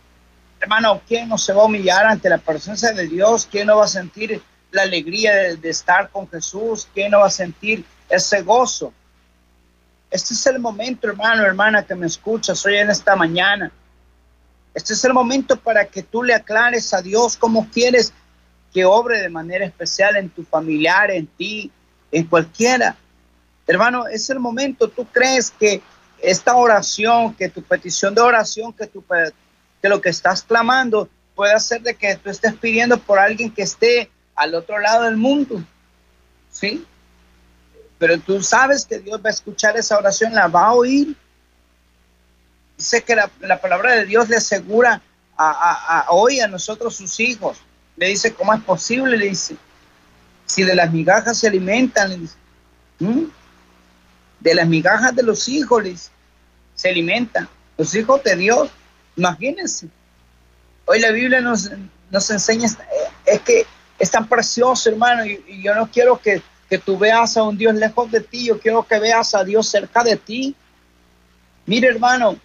Hermano, 0.60 1.02
¿quién 1.08 1.28
no 1.28 1.38
se 1.38 1.54
va 1.54 1.64
a 1.64 1.66
humillar 1.66 2.06
ante 2.06 2.30
la 2.30 2.38
presencia 2.38 2.94
de 2.94 3.08
Dios? 3.08 3.48
¿Quién 3.50 3.68
no 3.68 3.78
va 3.78 3.86
a 3.86 3.90
sentir 3.90 4.42
la 4.72 4.84
alegría 4.84 5.34
de, 5.56 5.70
estar 5.70 6.10
con 6.10 6.30
Jesús? 6.30 6.88
¿Quién 6.94 7.12
no 7.12 7.20
va 7.20 7.28
a 7.28 7.32
sentir 7.32 7.86
ese 8.10 8.42
gozo? 8.42 8.94
Este 10.10 10.34
es 10.34 10.46
el 10.48 10.60
momento, 10.60 11.08
hermano, 11.08 11.44
hermana, 11.44 11.84
que 11.84 11.96
me 11.96 12.08
escuchas 12.08 12.66
hoy 12.66 12.78
en 12.78 12.90
esta 12.90 13.16
mañana. 13.16 13.72
Este 14.74 14.94
es 14.94 15.04
el 15.04 15.14
momento 15.14 15.58
para 15.58 15.86
que 15.86 16.04
tú 16.04 16.24
le 16.24 16.34
aclares 16.34 16.94
a 16.94 17.02
Dios 17.02 17.36
cómo 17.36 17.68
quieres 17.72 18.14
que 18.74 18.86
obre 18.86 19.22
de 19.22 19.30
manera 19.30 19.66
especial 19.66 20.16
en 20.16 20.30
tu 20.30 20.44
familiar, 20.44 21.12
en 21.12 21.28
ti, 21.28 21.72
en 22.12 22.26
cualquiera. 22.26 22.96
Hermano, 23.68 24.08
es 24.08 24.30
el 24.30 24.40
momento, 24.40 24.90
tú 24.90 25.06
crees 25.06 25.52
que 25.52 25.82
esta 26.22 26.56
oración, 26.56 27.36
que 27.36 27.50
tu 27.50 27.62
petición 27.62 28.16
de 28.16 28.22
oración, 28.22 28.74
que, 28.74 28.88
tu, 28.88 29.04
que 29.82 29.90
lo 29.90 30.02
que 30.02 30.10
estás 30.10 30.42
clamando 30.42 31.10
puede 31.36 31.54
hacer 31.54 31.82
de 31.82 31.96
que 31.96 32.16
tú 32.16 32.30
estés 32.30 32.54
pidiendo 32.56 32.98
por 32.98 33.20
alguien 33.20 33.52
que 33.52 33.64
esté 33.64 34.10
al 34.36 34.56
otro 34.56 34.80
lado 34.80 35.04
del 35.04 35.18
mundo. 35.18 35.64
¿Sí? 36.52 36.86
Pero 37.98 38.20
tú 38.20 38.42
sabes 38.42 38.86
que 38.86 39.00
Dios 39.00 39.20
va 39.24 39.30
a 39.30 39.34
escuchar 39.34 39.78
esa 39.78 39.98
oración, 39.98 40.34
la 40.34 40.48
va 40.48 40.68
a 40.68 40.74
oír. 40.74 41.16
Dice 42.78 43.02
que 43.04 43.16
la, 43.16 43.62
palabra 43.62 43.94
de 43.94 44.06
Dios 44.06 44.30
le 44.30 44.38
asegura 44.38 45.02
a, 45.38 46.08
hoy 46.10 46.40
a 46.40 46.48
nosotros 46.48 46.96
sus 46.96 47.20
hijos. 47.20 47.60
Le 48.04 48.10
dice, 48.10 48.34
¿cómo 48.34 48.54
es 48.54 48.62
posible? 48.62 49.16
Le 49.16 49.30
dice, 49.30 49.56
si 50.46 50.64
de 50.64 50.76
las 50.76 50.92
migajas 50.92 51.38
se 51.38 51.48
alimentan, 51.48 52.10
le 52.10 52.18
¿Mm? 53.00 53.28
de 54.42 54.56
las 54.56 54.68
migajas 54.68 55.16
de 55.16 55.24
los 55.24 55.48
hijos 55.48 56.12
se 56.76 56.90
alimentan, 56.90 57.48
los 57.78 57.96
hijos 57.96 58.22
de 58.26 58.36
Dios. 58.36 58.70
Imagínense. 59.16 59.88
Hoy 60.84 61.00
la 61.00 61.12
Biblia 61.12 61.40
nos, 61.40 61.72
nos 62.12 62.30
enseña, 62.30 62.68
es 63.26 63.40
que 63.40 63.66
es 63.98 64.12
tan 64.12 64.28
precioso, 64.28 64.90
hermano, 64.90 65.26
y, 65.26 65.62
yo 65.64 65.74
no 65.74 65.90
quiero 65.90 66.20
que, 66.20 66.42
que, 66.70 66.80
tú 66.80 66.98
veas 66.98 67.38
a 67.38 67.44
un 67.44 67.58
Dios 67.58 67.74
lejos 67.74 68.12
de 68.12 68.20
ti, 68.20 68.48
yo 68.48 68.60
quiero 68.60 68.84
que 68.86 69.00
veas 69.00 69.34
a 69.34 69.46
Dios 69.46 69.70
cerca 69.70 70.04
de 70.04 70.18
ti. 70.18 70.54
Mire, 71.66 71.88
hermano, 71.88 72.36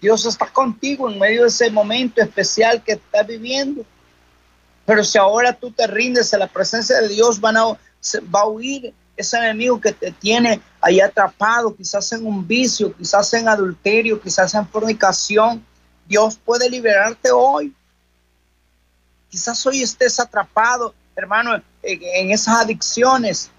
Dios 0.00 0.26
está 0.26 0.48
contigo 0.48 1.08
en 1.08 1.16
medio 1.20 1.42
de 1.42 1.48
ese 1.48 1.70
momento 1.70 2.20
especial 2.20 2.82
que 2.82 2.94
estás 2.94 3.24
viviendo. 3.24 3.86
Pero 4.86 5.04
si 5.04 5.18
ahora 5.18 5.52
tú 5.52 5.72
te 5.72 5.86
rindes 5.88 6.32
a 6.32 6.38
la 6.38 6.46
presencia 6.46 7.00
de 7.00 7.08
Dios, 7.08 7.40
van 7.40 7.56
a, 7.56 7.64
va 7.66 8.40
a 8.40 8.46
huir 8.46 8.94
ese 9.16 9.36
enemigo 9.36 9.80
que 9.80 9.92
te 9.92 10.12
tiene 10.12 10.60
ahí 10.80 11.00
atrapado, 11.00 11.74
quizás 11.74 12.12
en 12.12 12.24
un 12.24 12.46
vicio, 12.46 12.94
quizás 12.96 13.32
en 13.34 13.48
adulterio, 13.48 14.20
quizás 14.20 14.54
en 14.54 14.68
fornicación, 14.68 15.64
Dios 16.06 16.38
puede 16.44 16.70
liberarte 16.70 17.30
hoy. 17.32 17.74
Quizás 19.28 19.66
hoy 19.66 19.82
estés 19.82 20.20
atrapado, 20.20 20.94
hermano, 21.16 21.60
en, 21.82 22.30
esas 22.30 22.62
adicciones. 22.62 23.50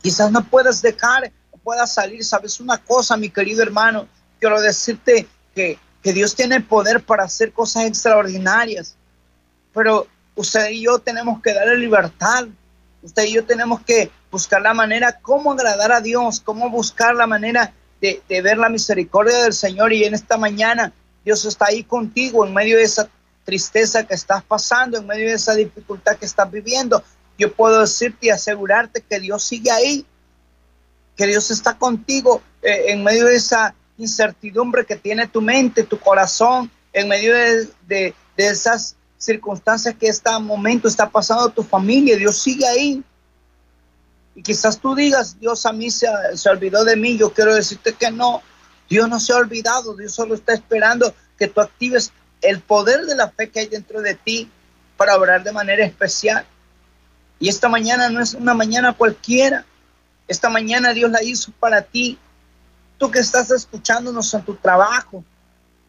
Quizás 0.00 0.30
no 0.30 0.44
puedas 0.44 0.80
dejar, 0.80 1.32
no 1.52 1.58
puedas 1.58 1.92
salir. 1.92 2.24
¿Sabes 2.24 2.60
una 2.60 2.78
cosa, 2.78 3.16
mi 3.16 3.30
querido 3.30 3.62
hermano? 3.62 4.06
Quiero 4.38 4.60
decirte 4.60 5.26
que, 5.54 5.78
que 6.02 6.12
Dios 6.12 6.36
tiene 6.36 6.60
poder 6.60 7.02
para 7.02 7.24
hacer 7.24 7.52
cosas 7.52 7.86
extraordinarias. 7.86 8.94
Pero 9.78 10.06
usted 10.34 10.70
y 10.70 10.82
yo 10.82 10.98
tenemos 10.98 11.40
que 11.40 11.54
darle 11.54 11.78
libertad 11.78 12.48
Usted 13.02 13.24
y 13.26 13.34
yo 13.34 13.44
tenemos 13.44 13.80
que 13.82 14.10
buscar 14.30 14.60
la 14.60 14.74
manera 14.74 15.18
cómo 15.20 15.52
agradar 15.52 15.92
a 15.92 16.00
Dios, 16.00 16.40
cómo 16.40 16.68
buscar 16.68 17.14
la 17.14 17.26
manera 17.26 17.72
de, 18.00 18.22
ver 18.28 18.58
la 18.58 18.68
misericordia 18.68 19.38
del 19.44 19.52
Señor. 19.52 19.92
Y 19.92 20.04
en 20.04 20.14
esta 20.14 20.36
mañana 20.36 20.92
Dios 21.24 21.44
está 21.44 21.66
ahí 21.66 21.84
contigo 21.84 22.44
en 22.44 22.52
medio 22.52 22.76
de 22.76 22.82
esa 22.82 23.08
tristeza 23.44 24.04
que 24.04 24.14
estás 24.14 24.42
pasando, 24.42 24.98
en 24.98 25.06
medio 25.06 25.28
de 25.28 25.34
esa 25.34 25.54
dificultad 25.54 26.16
que 26.16 26.26
estás 26.26 26.50
viviendo. 26.50 27.02
Yo 27.38 27.52
puedo 27.52 27.80
decirte 27.80 28.26
y 28.26 28.30
asegurarte 28.30 29.00
que 29.00 29.20
Dios 29.20 29.44
sigue 29.44 29.70
ahí, 29.70 30.04
que 31.16 31.26
Dios 31.26 31.50
está 31.50 31.78
contigo 31.78 32.42
eh, 32.62 32.86
en 32.88 33.04
medio 33.04 33.26
de 33.26 33.36
esa 33.36 33.74
incertidumbre 33.96 34.84
que 34.84 34.96
tiene 34.96 35.28
tu 35.28 35.40
mente, 35.40 35.84
tu 35.84 35.98
corazón, 35.98 36.70
en 36.92 37.08
medio 37.08 37.32
de, 37.34 37.68
de 37.88 38.14
esas 38.36 38.96
circunstancias 39.18 39.94
que 39.98 40.08
este 40.08 40.30
momento 40.38 40.88
está 40.88 41.10
pasando 41.10 41.48
tu 41.50 41.62
familia, 41.62 42.16
Dios 42.16 42.40
sigue 42.40 42.66
ahí. 42.66 43.04
Y 44.34 44.42
quizás 44.42 44.78
tú 44.78 44.94
digas, 44.94 45.38
Dios 45.38 45.66
a 45.66 45.72
mí 45.72 45.90
se, 45.90 46.06
se 46.34 46.48
olvidó 46.48 46.84
de 46.84 46.96
mí, 46.96 47.18
yo 47.18 47.32
quiero 47.32 47.54
decirte 47.54 47.92
que 47.92 48.10
no, 48.10 48.40
Dios 48.88 49.08
no 49.08 49.18
se 49.18 49.32
ha 49.32 49.36
olvidado, 49.36 49.96
Dios 49.96 50.14
solo 50.14 50.34
está 50.34 50.54
esperando 50.54 51.12
que 51.36 51.48
tú 51.48 51.60
actives 51.60 52.12
el 52.40 52.60
poder 52.60 53.04
de 53.06 53.16
la 53.16 53.30
fe 53.30 53.50
que 53.50 53.60
hay 53.60 53.66
dentro 53.66 54.00
de 54.00 54.14
ti 54.14 54.48
para 54.96 55.16
obrar 55.16 55.42
de 55.42 55.52
manera 55.52 55.84
especial. 55.84 56.46
Y 57.40 57.48
esta 57.48 57.68
mañana 57.68 58.08
no 58.10 58.20
es 58.20 58.34
una 58.34 58.54
mañana 58.54 58.92
cualquiera, 58.92 59.64
esta 60.28 60.48
mañana 60.48 60.92
Dios 60.92 61.10
la 61.10 61.22
hizo 61.22 61.52
para 61.58 61.82
ti. 61.82 62.18
Tú 62.98 63.10
que 63.10 63.20
estás 63.20 63.50
escuchándonos 63.50 64.32
en 64.34 64.42
tu 64.42 64.54
trabajo, 64.54 65.24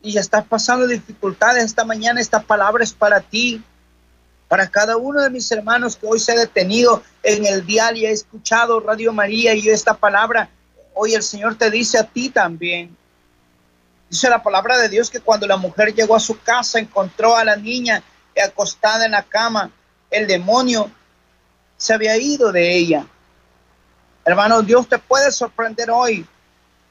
y 0.02 0.18
estás 0.18 0.46
pasando 0.46 0.88
dificultades 0.88 1.64
esta 1.64 1.84
mañana, 1.84 2.22
esta 2.22 2.42
palabra 2.42 2.84
es 2.84 2.94
para 2.94 3.20
ti, 3.20 3.64
para 4.48 4.68
cada 4.68 4.98
uno 4.98 5.22
de 5.22 5.30
mis 5.30 5.52
hermanos 5.52 5.96
que 5.96 6.08
hoy 6.08 6.20
se 6.20 6.32
ha 6.32 6.36
detenido 6.36 7.04
en 7.24 7.46
el 7.46 7.66
dial 7.66 7.98
y 7.98 8.06
ha 8.06 8.12
escuchado 8.12 8.80
Radio 8.80 9.14
María 9.14 9.54
y 9.54 9.70
esta 9.70 9.94
palabra, 9.94 10.50
hoy 10.94 11.14
el 11.14 11.24
Señor 11.24 11.56
te 11.56 11.70
dice 11.70 11.98
a 11.98 12.04
ti 12.04 12.30
también. 12.30 12.96
Dice 14.10 14.30
la 14.30 14.42
palabra 14.42 14.78
de 14.78 14.90
Dios 14.90 15.10
que 15.10 15.20
cuando 15.20 15.46
la 15.46 15.58
mujer 15.58 15.94
llegó 15.94 16.16
a 16.16 16.20
su 16.20 16.40
casa 16.40 16.80
encontró 16.80 17.36
a 17.36 17.44
la 17.44 17.56
niña 17.56 18.02
acostada 18.44 19.06
en 19.06 19.12
la 19.12 19.24
cama, 19.24 19.72
el 20.10 20.28
demonio 20.28 20.90
se 21.78 21.94
había 21.94 22.18
ido 22.18 22.52
de 22.52 22.76
ella. 22.76 23.06
Hermano, 24.26 24.62
Dios 24.62 24.88
te 24.88 24.98
puede 24.98 25.32
sorprender 25.32 25.92
hoy. 25.92 26.26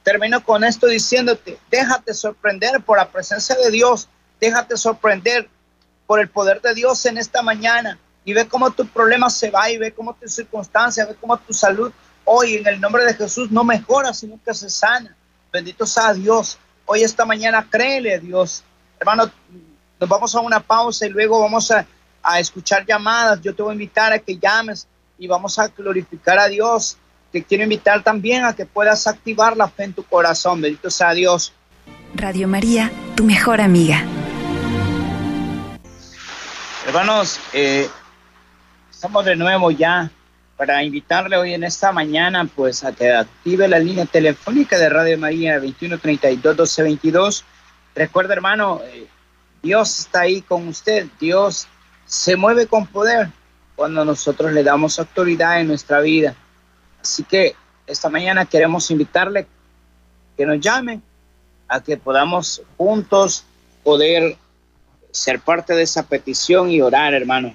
Termino 0.09 0.43
con 0.43 0.65
esto 0.65 0.87
diciéndote, 0.87 1.59
déjate 1.71 2.15
sorprender 2.15 2.81
por 2.81 2.97
la 2.97 3.11
presencia 3.11 3.55
de 3.57 3.71
Dios, 3.71 4.09
déjate 4.41 4.79
sorprender 4.79 5.51
por 6.07 6.19
el 6.19 6.31
poder 6.31 6.63
de 6.63 6.73
Dios 6.73 7.05
en 7.05 7.19
esta 7.19 7.43
mañana 7.43 7.99
y 8.25 8.33
ve 8.33 8.49
cómo 8.49 8.71
tu 8.71 8.87
problema 8.87 9.29
se 9.29 9.51
va 9.51 9.69
y 9.69 9.77
ve 9.77 9.93
cómo 9.93 10.15
tu 10.15 10.27
circunstancia, 10.27 11.05
ve 11.05 11.15
cómo 11.21 11.37
tu 11.37 11.53
salud 11.53 11.93
hoy 12.25 12.55
en 12.55 12.67
el 12.67 12.81
nombre 12.81 13.05
de 13.05 13.13
Jesús 13.13 13.51
no 13.51 13.65
mejora, 13.65 14.15
sino 14.15 14.41
que 14.43 14.55
se 14.55 14.71
sana. 14.71 15.15
Bendito 15.53 15.85
sea 15.85 16.15
Dios. 16.15 16.57
Hoy 16.87 17.03
esta 17.03 17.27
mañana 17.27 17.69
créele 17.71 18.15
a 18.15 18.19
Dios. 18.19 18.65
Hermano, 18.99 19.31
nos 20.01 20.09
vamos 20.09 20.35
a 20.35 20.41
una 20.41 20.61
pausa 20.61 21.05
y 21.05 21.11
luego 21.11 21.39
vamos 21.39 21.71
a, 21.71 21.85
a 22.23 22.41
escuchar 22.41 22.87
llamadas. 22.87 23.43
Yo 23.43 23.55
te 23.55 23.63
voy 23.63 23.73
a 23.73 23.75
invitar 23.75 24.11
a 24.15 24.19
que 24.19 24.39
llames 24.39 24.89
y 25.19 25.27
vamos 25.27 25.59
a 25.59 25.69
glorificar 25.69 26.39
a 26.39 26.49
Dios. 26.49 26.97
Te 27.33 27.45
quiero 27.45 27.65
invitar 27.65 28.03
también 28.03 28.45
a 28.45 28.55
que 28.55 28.65
puedas 28.65 29.07
activar 29.07 29.57
la 29.57 29.69
fe 29.69 29.85
en 29.85 29.93
tu 29.93 30.03
corazón. 30.03 30.61
Bendito 30.61 30.91
sea 30.91 31.13
Dios. 31.13 31.53
Radio 32.15 32.49
María, 32.49 32.91
tu 33.17 33.25
mejor 33.25 33.61
amiga. 33.61 34.03
Hermanos, 36.87 37.39
eh, 37.53 37.87
estamos 38.91 39.27
de 39.27 39.37
nuevo 39.37 39.71
ya 39.71 40.11
para 40.57 40.83
invitarle 40.83 41.37
hoy 41.37 41.53
en 41.53 41.65
esta 41.65 41.93
mañana 41.93 42.49
pues 42.57 42.83
a 42.83 42.93
que 42.93 43.13
active 43.13 43.69
la 43.69 43.79
línea 43.79 44.07
telefónica 44.07 44.79
de 44.79 44.89
Radio 44.89 45.19
María 45.19 45.61
2132 45.61 46.57
1222. 46.57 47.45
Recuerda 47.95 48.33
hermano, 48.33 48.81
eh, 48.85 49.07
Dios 49.63 49.99
está 49.99 50.23
ahí 50.23 50.41
con 50.41 50.67
usted, 50.67 51.07
Dios 51.21 51.69
se 52.07 52.37
mueve 52.37 52.67
con 52.67 52.87
poder 52.87 53.29
cuando 53.77 54.05
nosotros 54.05 54.53
le 54.53 54.65
damos 54.65 54.99
autoridad 54.99 55.61
en 55.61 55.69
nuestra 55.69 56.01
vida. 56.01 56.35
Así 57.03 57.25
que 57.25 57.55
esta 57.87 58.09
mañana 58.09 58.45
queremos 58.45 58.91
invitarle 58.91 59.47
que 60.37 60.47
nos 60.47 60.61
llame 60.61 61.01
a 61.69 61.83
que 61.83 61.97
podamos 61.97 62.63
juntos 62.77 63.45
poder 63.83 64.37
ser 65.11 65.41
parte 65.41 65.75
de 65.75 65.83
esa 65.83 66.05
petición 66.05 66.71
y 66.71 66.81
orar, 66.81 67.15
hermano. 67.15 67.55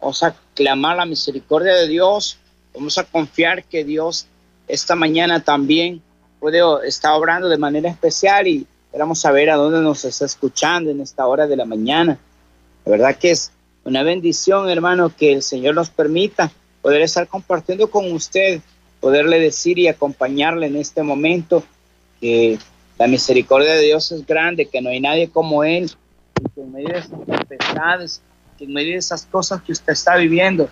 Vamos 0.00 0.22
a 0.22 0.34
clamar 0.54 0.96
la 0.96 1.06
misericordia 1.06 1.74
de 1.74 1.88
Dios. 1.88 2.38
Vamos 2.74 2.98
a 2.98 3.04
confiar 3.04 3.64
que 3.64 3.84
Dios 3.84 4.26
esta 4.68 4.94
mañana 4.94 5.42
también 5.42 6.02
puede 6.40 6.60
estar 6.86 7.12
obrando 7.14 7.48
de 7.48 7.56
manera 7.56 7.88
especial 7.88 8.46
y 8.46 8.66
vamos 8.96 9.24
a 9.24 9.32
ver 9.32 9.50
a 9.50 9.56
dónde 9.56 9.80
nos 9.80 10.04
está 10.04 10.26
escuchando 10.26 10.90
en 10.90 11.00
esta 11.00 11.26
hora 11.26 11.46
de 11.46 11.56
la 11.56 11.64
mañana. 11.64 12.18
La 12.84 12.90
verdad 12.90 13.16
que 13.16 13.30
es 13.30 13.50
una 13.84 14.02
bendición, 14.02 14.68
hermano, 14.68 15.10
que 15.16 15.32
el 15.32 15.42
Señor 15.42 15.74
nos 15.74 15.88
permita 15.88 16.50
poder 16.82 17.02
estar 17.02 17.26
compartiendo 17.28 17.90
con 17.90 18.12
usted 18.12 18.60
poderle 19.00 19.40
decir 19.40 19.78
y 19.78 19.88
acompañarle 19.88 20.66
en 20.66 20.76
este 20.76 21.02
momento 21.02 21.62
que 22.20 22.58
la 22.98 23.06
misericordia 23.06 23.74
de 23.74 23.82
Dios 23.82 24.10
es 24.12 24.26
grande, 24.26 24.66
que 24.66 24.80
no 24.80 24.90
hay 24.90 25.00
nadie 25.00 25.30
como 25.30 25.62
Él, 25.62 25.90
que 26.54 26.60
en 26.60 26.72
medio 26.72 26.88
de 26.88 26.98
esas 26.98 27.26
tempestades, 27.26 28.22
en 28.58 28.72
medio 28.72 28.92
de 28.92 28.98
esas 28.98 29.24
cosas 29.26 29.62
que 29.62 29.72
usted 29.72 29.92
está 29.92 30.16
viviendo, 30.16 30.68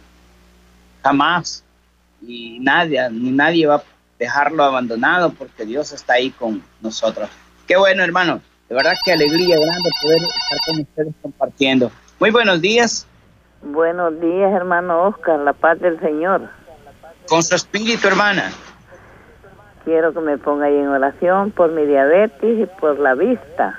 jamás 1.03 1.63
y 2.21 2.59
nadie, 2.61 3.09
ni 3.11 3.31
nadie 3.31 3.67
va 3.67 3.77
a 3.77 3.85
dejarlo 4.19 4.65
abandonado 4.65 5.33
porque 5.33 5.65
Dios 5.65 5.93
está 5.93 6.15
ahí 6.15 6.31
con 6.31 6.63
nosotros. 6.81 7.29
Qué 7.67 7.77
bueno, 7.77 8.03
hermano. 8.03 8.41
De 8.69 8.75
verdad 8.75 8.95
que 9.05 9.13
alegría 9.13 9.57
grande 9.57 9.91
poder 10.03 10.19
estar 10.23 10.59
con 10.67 10.81
ustedes 10.81 11.15
compartiendo. 11.23 11.93
Muy 12.19 12.31
buenos 12.31 12.61
días. 12.61 13.07
Buenos 13.63 14.21
días, 14.21 14.53
hermano 14.53 15.05
Oscar, 15.05 15.39
la 15.39 15.53
paz 15.53 15.79
del 15.81 16.01
Señor 16.01 16.51
con 17.29 17.43
su 17.43 17.55
espíritu, 17.55 18.09
hermana. 18.09 18.53
Quiero 19.85 20.13
que 20.13 20.21
me 20.21 20.37
ponga 20.39 20.67
ahí 20.67 20.77
en 20.77 20.89
oración 20.89 21.51
por 21.53 21.71
mi 21.71 21.87
diabetes 21.87 22.59
y 22.59 22.67
por 22.81 22.99
la 22.99 23.15
vista. 23.15 23.79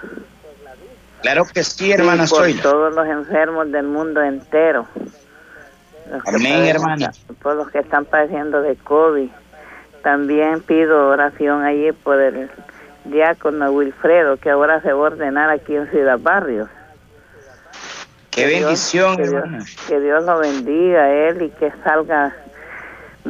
Claro 1.21 1.45
que 1.53 1.63
sí, 1.63 1.91
hermana 1.91 2.25
y 2.25 2.27
por 2.27 2.61
todos 2.61 2.95
los 2.95 3.07
enfermos 3.07 3.71
del 3.71 3.87
mundo 3.87 4.21
entero. 4.21 4.87
Amén, 6.25 6.65
hermana. 6.65 7.11
Por 7.41 7.55
los 7.55 7.69
que 7.69 7.79
están 7.79 8.05
padeciendo 8.05 8.61
de 8.61 8.75
COVID. 8.75 9.29
También 10.03 10.61
pido 10.61 11.09
oración 11.09 11.63
allí 11.63 11.91
por 11.91 12.21
el 12.21 12.49
diácono 13.05 13.71
Wilfredo, 13.71 14.37
que 14.37 14.49
ahora 14.49 14.81
se 14.81 14.93
va 14.93 14.99
a 14.99 15.11
ordenar 15.11 15.49
aquí 15.49 15.75
en 15.75 15.89
Ciudad 15.89 16.19
Barrios. 16.19 16.69
Qué 18.31 18.45
bendición, 18.45 19.19
hermana. 19.19 19.65
que 19.87 19.99
Dios 19.99 20.23
lo 20.23 20.39
bendiga 20.39 21.03
a 21.03 21.11
él 21.11 21.41
y 21.41 21.49
que 21.49 21.71
salga 21.83 22.33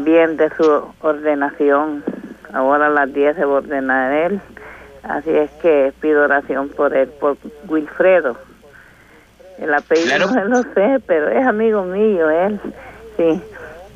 bien 0.04 0.38
de 0.38 0.50
su 0.56 0.84
ordenación. 1.02 2.04
Ahora 2.54 2.88
a 2.88 2.90
las 2.90 3.14
10 3.14 3.36
se 3.36 3.46
va 3.46 3.54
a 3.54 3.58
ordenar 3.58 4.12
él. 4.12 4.42
Así 5.04 5.32
es 5.32 5.52
que 5.62 5.94
pido 6.02 6.24
oración 6.24 6.70
por 6.70 6.96
él, 6.96 7.10
por 7.20 7.38
Wilfredo. 7.68 8.38
El 9.58 9.74
apellido 9.74 10.20
no 10.20 10.46
lo 10.46 10.64
sé, 10.74 11.02
pero 11.06 11.30
es 11.30 11.46
amigo 11.46 11.84
mío 11.84 12.30
él. 12.30 12.60
Sí. 13.16 13.42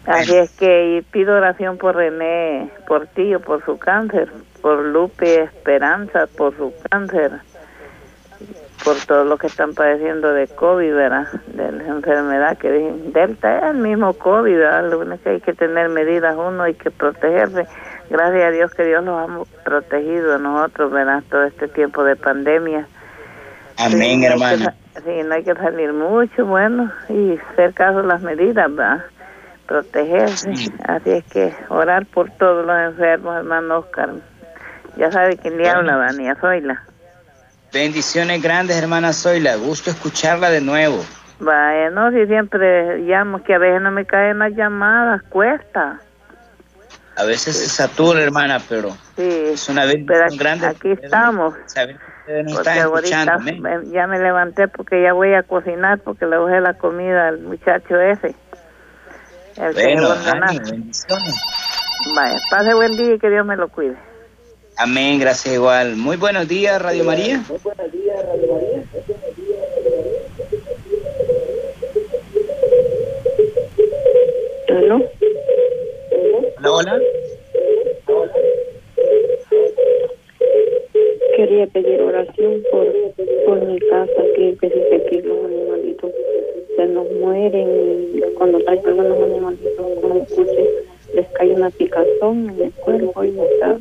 Así 0.06 0.36
es 0.36 0.50
que 0.58 1.04
pido 1.12 1.36
oración 1.36 1.78
por 1.78 1.96
René 1.96 2.72
Portillo, 2.88 3.40
por 3.40 3.64
su 3.64 3.78
cáncer, 3.78 4.30
por 4.62 4.84
Lupe 4.84 5.44
Esperanza, 5.44 6.28
por 6.36 6.58
su 6.58 6.74
cáncer 6.90 7.40
por 8.84 8.96
todo 9.06 9.26
lo 9.26 9.38
que 9.38 9.48
están 9.48 9.74
padeciendo 9.74 10.34
de 10.34 10.48
COVID, 10.48 10.94
¿verdad? 10.94 11.28
De 11.48 11.72
la 11.72 11.88
enfermedad 11.88 12.58
que 12.58 12.72
dicen, 12.72 13.14
Delta 13.14 13.60
es 13.60 13.64
el 13.76 13.78
mismo 13.78 14.14
COVID, 14.14 14.58
¿verdad? 14.58 14.90
Lo 14.90 15.00
único 15.00 15.24
que 15.24 15.30
hay 15.30 15.42
que 15.42 15.54
tener 15.54 15.90
medidas 15.90 16.36
uno, 16.36 16.64
hay 16.64 16.74
que 16.74 16.90
protegerse. 16.92 17.68
Gracias 18.10 18.44
a 18.44 18.52
Dios 18.52 18.74
que 18.74 18.84
Dios 18.84 19.04
nos 19.04 19.30
ha 19.30 19.64
protegido 19.64 20.36
a 20.36 20.38
nosotros, 20.38 20.92
¿verdad? 20.92 21.24
Todo 21.30 21.44
este 21.44 21.68
tiempo 21.68 22.04
de 22.04 22.16
pandemia. 22.16 22.88
Amén, 23.78 24.24
hermano. 24.24 24.72
sí, 25.04 25.24
no 25.26 25.34
hay 25.34 25.44
que 25.44 25.56
salir 25.56 25.94
mucho, 25.94 26.46
bueno, 26.46 26.92
y 27.10 27.38
hacer 27.52 27.74
caso 27.74 28.02
de 28.02 28.08
las 28.08 28.22
medidas, 28.22 28.74
¿verdad? 28.76 29.06
Protegerse. 29.68 30.52
Así 30.86 31.12
es 31.12 31.24
que 31.26 31.54
orar 31.70 32.06
por 32.08 32.30
todos 32.32 32.66
los 32.66 32.78
enfermos, 32.78 33.38
hermano 33.38 33.80
Oscar. 33.80 34.10
Ya 34.98 35.12
sabe 35.12 35.38
quién 35.38 35.58
le 35.58 35.70
habla, 35.70 35.96
Vania 35.96 36.36
Zoila. 36.36 36.84
Bendiciones 37.74 38.42
grandes, 38.42 38.78
hermana 38.78 39.14
Zoila. 39.14 39.56
Gusto 39.56 39.92
escucharla 39.92 40.50
de 40.50 40.60
nuevo. 40.60 41.06
Vaya, 41.40 41.90
no, 41.90 42.12
si 42.12 42.28
siempre 42.28 43.00
llamo, 43.00 43.42
que 43.44 43.56
a 43.56 43.58
veces 43.58 43.82
no 43.82 43.92
me 43.92 44.06
caen 44.06 44.40
las 44.40 44.54
llamadas, 44.54 45.22
cuesta. 45.24 46.00
A 47.16 47.24
veces 47.24 47.58
se 47.58 47.70
satura, 47.70 48.22
hermana, 48.22 48.60
pero 48.68 48.92
sí, 49.16 49.44
es 49.54 49.70
una 49.70 49.86
bendición 49.86 50.38
grande. 50.38 50.68
Aquí 50.68 50.92
estamos. 50.92 51.56
ya 53.92 54.08
me 54.08 54.20
levanté 54.20 54.68
porque 54.68 55.02
ya 55.02 55.14
voy 55.14 55.34
a 55.34 55.44
cocinar 55.44 56.00
porque 56.00 56.26
le 56.26 56.38
dejé 56.38 56.62
la 56.62 56.74
comida 56.74 57.30
al 57.30 57.40
muchacho 57.40 58.00
ese. 58.00 58.36
El 59.58 59.74
bueno, 59.74 60.10
bendiciones. 60.70 61.42
Vaya, 62.16 62.40
pase 62.50 62.74
buen 62.74 62.98
día 62.98 63.16
y 63.16 63.20
que 63.20 63.30
Dios 63.30 63.46
me 63.46 63.56
lo 63.56 63.70
cuide. 63.70 63.98
Amén, 64.78 65.20
gracias 65.20 65.56
igual. 65.56 65.96
Muy 65.96 66.18
buenos 66.18 66.48
días, 66.48 66.82
Radio 66.82 67.04
María. 67.04 67.44
Muy 67.48 67.60
buenos 67.64 67.92
días, 67.92 68.26
Radio 68.26 68.54
María. 68.54 68.84
¿Aló? 74.70 75.06
Hola, 76.64 76.72
hola. 76.72 77.02
Quería 81.36 81.68
pedir 81.68 82.02
oración 82.02 82.64
por, 82.72 82.88
por 83.46 83.66
mi 83.66 83.80
casa, 83.80 84.24
que 84.36 84.58
que 84.60 85.22
los 85.24 85.46
animalitos 85.46 86.12
se 86.76 86.86
nos 86.88 87.12
mueren 87.12 88.12
y 88.14 88.22
cuando 88.36 88.60
traigan 88.60 88.98
los 88.98 89.22
animalitos, 89.22 90.00
como 90.02 90.24
escuche, 90.24 90.70
les 91.14 91.28
cae 91.30 91.52
una 91.52 91.70
picazón 91.70 92.50
en 92.50 92.62
el 92.64 92.72
cuerpo 92.74 93.24
y 93.24 93.40
está 93.40 93.78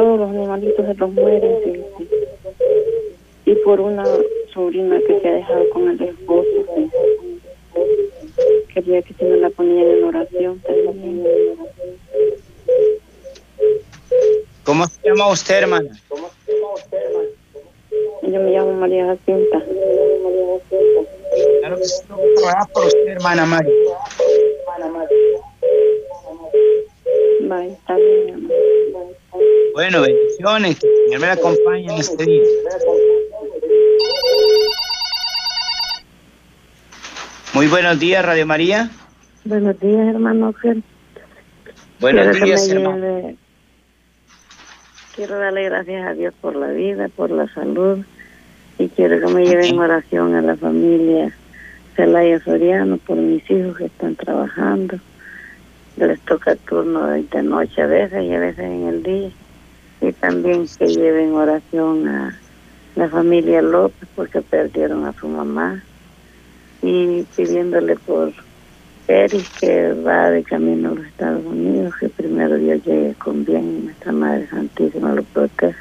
todos 0.00 0.18
los 0.18 0.30
animalitos 0.30 0.86
se 0.86 0.94
los 0.94 1.12
mueren 1.12 1.84
y 3.44 3.54
por 3.56 3.82
una 3.82 4.02
sobrina 4.54 4.98
que 5.06 5.20
se 5.20 5.28
ha 5.28 5.32
dejado 5.32 5.68
con 5.68 5.90
el 5.90 6.00
esposo 6.00 6.48
quería 8.72 9.02
que 9.02 9.12
se 9.12 9.24
me 9.26 9.36
la 9.36 9.50
ponían 9.50 9.88
en 9.88 10.04
oración 10.04 10.62
¿Cómo 14.64 14.86
se 14.86 15.06
llama 15.06 15.28
usted, 15.28 15.56
hermana? 15.56 15.90
yo 18.22 18.40
me 18.40 18.52
llamo 18.52 18.72
María 18.72 19.04
Jacinta. 19.04 19.62
Claro 21.60 21.76
que 21.76 21.84
sí, 21.84 22.02
por 22.72 22.86
usted, 22.86 23.08
hermana 23.08 23.44
María. 23.44 23.74
Bendiciones, 30.54 30.78
que 30.80 30.86
el 30.86 31.04
Señor 31.04 31.20
me 31.20 31.26
la 31.26 31.32
acompañe 31.34 31.84
en 31.86 31.98
este 32.00 32.24
día. 32.24 32.42
Muy 37.54 37.66
buenos 37.66 37.98
días, 37.98 38.24
Radio 38.24 38.46
María. 38.46 38.90
Buenos 39.44 39.78
días, 39.80 40.08
hermano 40.08 40.48
Ángel. 40.48 40.82
Buenos 42.00 42.28
Quiero 42.28 42.44
días, 42.46 42.68
hermano. 42.68 42.96
lleve- 42.98 43.36
Quiero 45.16 45.38
darle 45.38 45.64
gracias 45.64 46.06
a 46.06 46.14
Dios 46.14 46.32
por 46.40 46.54
la 46.56 46.68
vida, 46.68 47.08
por 47.08 47.30
la 47.30 47.46
salud 47.52 47.98
y 48.78 48.88
quiero 48.88 49.20
que 49.26 49.34
me 49.34 49.44
lleve 49.44 49.66
en 49.68 49.78
oración 49.78 50.34
a 50.34 50.40
la 50.40 50.56
familia 50.56 51.34
Celaya 51.96 52.38
Soriano 52.42 52.96
por 52.98 53.16
mis 53.16 53.42
hijos 53.50 53.76
que 53.76 53.86
están 53.86 54.14
trabajando. 54.16 54.98
Les 55.96 56.18
toca 56.20 56.54
turno 56.56 57.06
de 57.08 57.42
noche 57.42 57.82
a 57.82 57.86
veces 57.86 58.22
y 58.24 58.32
a 58.32 58.38
veces 58.38 58.64
en 58.64 58.86
el 58.88 59.02
día. 59.02 59.30
Y 60.00 60.12
también 60.12 60.66
que 60.78 60.86
lleven 60.86 61.32
oración 61.34 62.08
a 62.08 62.38
la 62.96 63.08
familia 63.08 63.62
López 63.62 64.08
porque 64.14 64.40
perdieron 64.40 65.04
a 65.04 65.12
su 65.12 65.28
mamá. 65.28 65.82
Y 66.82 67.24
pidiéndole 67.36 67.96
por 67.96 68.32
Eric 69.06 69.46
que 69.60 69.92
va 69.92 70.30
de 70.30 70.42
camino 70.42 70.90
a 70.90 70.94
los 70.94 71.06
Estados 71.06 71.44
Unidos, 71.44 71.94
que 72.00 72.08
primero 72.08 72.56
Dios 72.56 72.82
llegue 72.84 73.14
con 73.14 73.44
bien 73.44 73.78
y 73.78 73.84
nuestra 73.86 74.12
Madre 74.12 74.48
Santísima 74.48 75.12
lo 75.12 75.22
proteja. 75.24 75.78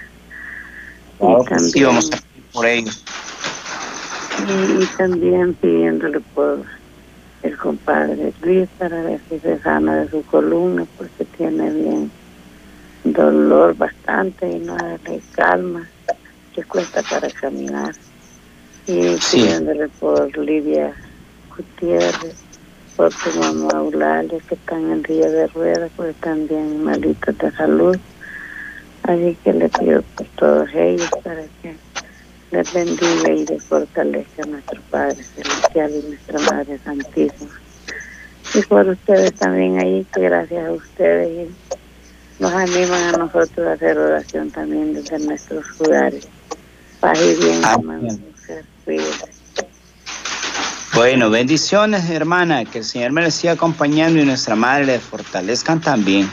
Y, 1.21 1.25
sí, 1.25 1.49
también, 1.49 1.85
vamos 1.85 2.11
a 2.11 2.17
pedir 2.17 2.43
por 2.51 2.65
ellos. 2.65 3.03
y, 4.47 4.83
y 4.83 4.85
también 4.97 5.53
pidiéndole 5.53 6.19
por 6.33 6.65
el 7.43 7.57
compadre 7.57 8.33
Luis 8.41 8.67
para 8.77 9.01
ver 9.03 9.19
si 9.29 9.39
se 9.39 9.59
sana 9.59 9.97
de 9.97 10.09
su 10.09 10.23
columna 10.23 10.85
porque 10.97 11.25
tiene 11.37 11.69
bien 11.71 12.11
dolor 13.03 13.75
bastante 13.75 14.47
y 14.47 14.59
no 14.59 14.75
le 14.77 15.21
calma, 15.31 15.89
que 16.53 16.63
cuesta 16.63 17.01
para 17.03 17.29
caminar. 17.29 17.93
Y 18.85 19.17
Sí. 19.19 19.41
pidiéndole 19.41 19.87
por 19.99 20.35
Lidia 20.37 20.95
Gutiérrez, 21.55 22.43
por 22.95 23.09
tu 23.13 23.39
mamá 23.39 23.69
Eulalia, 23.79 24.39
que 24.47 24.55
están 24.55 24.91
en 24.91 25.03
Río 25.03 25.31
de 25.31 25.47
Ruedas, 25.47 25.91
porque 25.95 26.11
están 26.11 26.47
bien 26.47 26.83
malitos 26.83 27.37
de 27.37 27.51
salud. 27.51 27.97
Así 29.03 29.37
que 29.43 29.53
le 29.53 29.69
pido 29.69 30.01
por 30.15 30.27
todos 30.37 30.69
ellos 30.73 31.09
para 31.23 31.43
que 31.61 31.75
les 32.51 32.73
bendiga 32.73 33.31
y 33.31 33.45
les 33.45 33.63
fortalezca 33.63 34.43
a 34.43 34.47
nuestro 34.47 34.81
Padre 34.89 35.23
Celestial 35.23 35.91
y 35.91 36.07
nuestra 36.07 36.39
Madre 36.39 36.79
Santísima. 36.79 37.51
Y 38.55 38.61
por 38.63 38.87
ustedes 38.87 39.33
también 39.35 39.79
ahí, 39.79 40.05
que 40.13 40.21
gracias 40.21 40.67
a 40.67 40.71
ustedes 40.71 41.49
y 41.49 41.68
nos 42.39 42.53
animan 42.53 43.15
a 43.15 43.17
nosotros 43.17 43.67
a 43.67 43.73
hacer 43.73 43.97
oración 43.97 44.49
también 44.51 44.93
desde 44.93 45.19
nuestros 45.19 45.65
lugares. 45.79 46.27
Paz 46.99 47.19
y 47.21 47.35
bien, 47.35 47.65
Amén. 47.65 48.07
hermano. 48.07 49.09
Bueno, 50.93 51.29
bendiciones, 51.29 52.09
hermana. 52.09 52.65
Que 52.65 52.79
el 52.79 52.83
Señor 52.83 53.11
me 53.11 53.21
les 53.21 53.35
siga 53.35 53.53
acompañando 53.53 54.19
y 54.19 54.25
nuestra 54.25 54.55
madre 54.55 54.85
le 54.85 54.99
fortalezcan 54.99 55.81
también. 55.81 56.29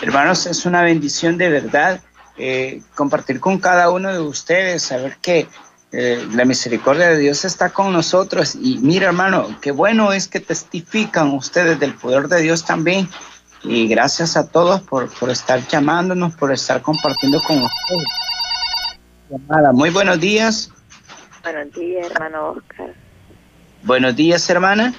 Hermanos, 0.00 0.46
es 0.46 0.66
una 0.66 0.82
bendición 0.82 1.38
de 1.38 1.48
verdad 1.48 2.00
eh, 2.36 2.82
compartir 2.94 3.38
con 3.38 3.58
cada 3.58 3.90
uno 3.90 4.12
de 4.12 4.20
ustedes, 4.20 4.82
saber 4.82 5.16
que 5.20 5.46
eh, 5.92 6.26
la 6.34 6.46
misericordia 6.46 7.10
de 7.10 7.18
Dios 7.18 7.44
está 7.44 7.70
con 7.70 7.92
nosotros. 7.92 8.54
Y 8.54 8.78
mira, 8.78 9.06
hermano, 9.08 9.58
qué 9.60 9.72
bueno 9.72 10.12
es 10.12 10.26
que 10.26 10.40
testifican 10.40 11.32
ustedes 11.32 11.78
del 11.78 11.94
poder 11.94 12.28
de 12.28 12.40
Dios 12.40 12.64
también. 12.64 13.08
Y 13.62 13.86
gracias 13.88 14.36
a 14.36 14.48
todos 14.48 14.80
por, 14.80 15.08
por 15.18 15.30
estar 15.30 15.60
llamándonos, 15.68 16.34
por 16.34 16.50
estar 16.50 16.80
compartiendo 16.80 17.40
con 17.46 17.58
ustedes. 17.58 18.08
Llamada. 19.30 19.72
Muy 19.72 19.90
buenos 19.90 20.18
días. 20.18 20.72
Buenos 21.42 21.72
días, 21.72 22.10
hermano 22.10 22.50
Oscar. 22.50 22.94
Buenos 23.82 24.16
días, 24.16 24.48
hermana. 24.48 24.94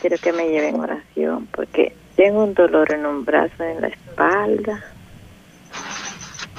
Quiero 0.00 0.16
que 0.18 0.32
me 0.32 0.48
lleven 0.48 0.78
oración 0.78 1.46
porque 1.52 1.94
tengo 2.16 2.44
un 2.44 2.54
dolor 2.54 2.92
en 2.94 3.04
un 3.04 3.24
brazo, 3.24 3.64
en 3.64 3.80
la 3.80 3.88
espalda. 3.88 4.84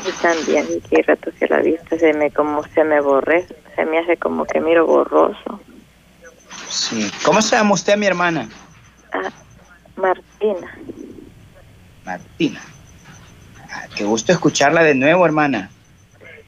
Y 0.08 0.12
también 0.22 0.66
y 0.76 0.82
que 0.82 0.98
hay 0.98 1.02
rato 1.04 1.32
que 1.38 1.48
la 1.48 1.60
vista 1.60 1.98
se 1.98 2.14
me 2.14 2.32
como 2.32 2.64
se 2.70 2.84
me 2.84 3.00
borré, 3.02 3.46
se 3.76 3.86
me 3.86 4.00
hace 4.00 4.18
como 4.18 4.46
que 4.46 4.60
miro 4.60 4.86
borroso. 4.86 5.60
Sí. 6.70 7.12
¿Cómo 7.24 7.42
se 7.42 7.56
llama 7.56 7.74
usted, 7.74 7.98
mi 7.98 8.08
hermana? 8.08 8.50
Ah, 9.14 9.30
Martina, 9.96 10.76
Martina. 12.06 12.62
Ah, 13.72 13.86
qué 13.96 14.04
gusto 14.06 14.32
escucharla 14.32 14.84
de 14.84 14.96
nuevo, 14.96 15.26
hermana. 15.26 15.70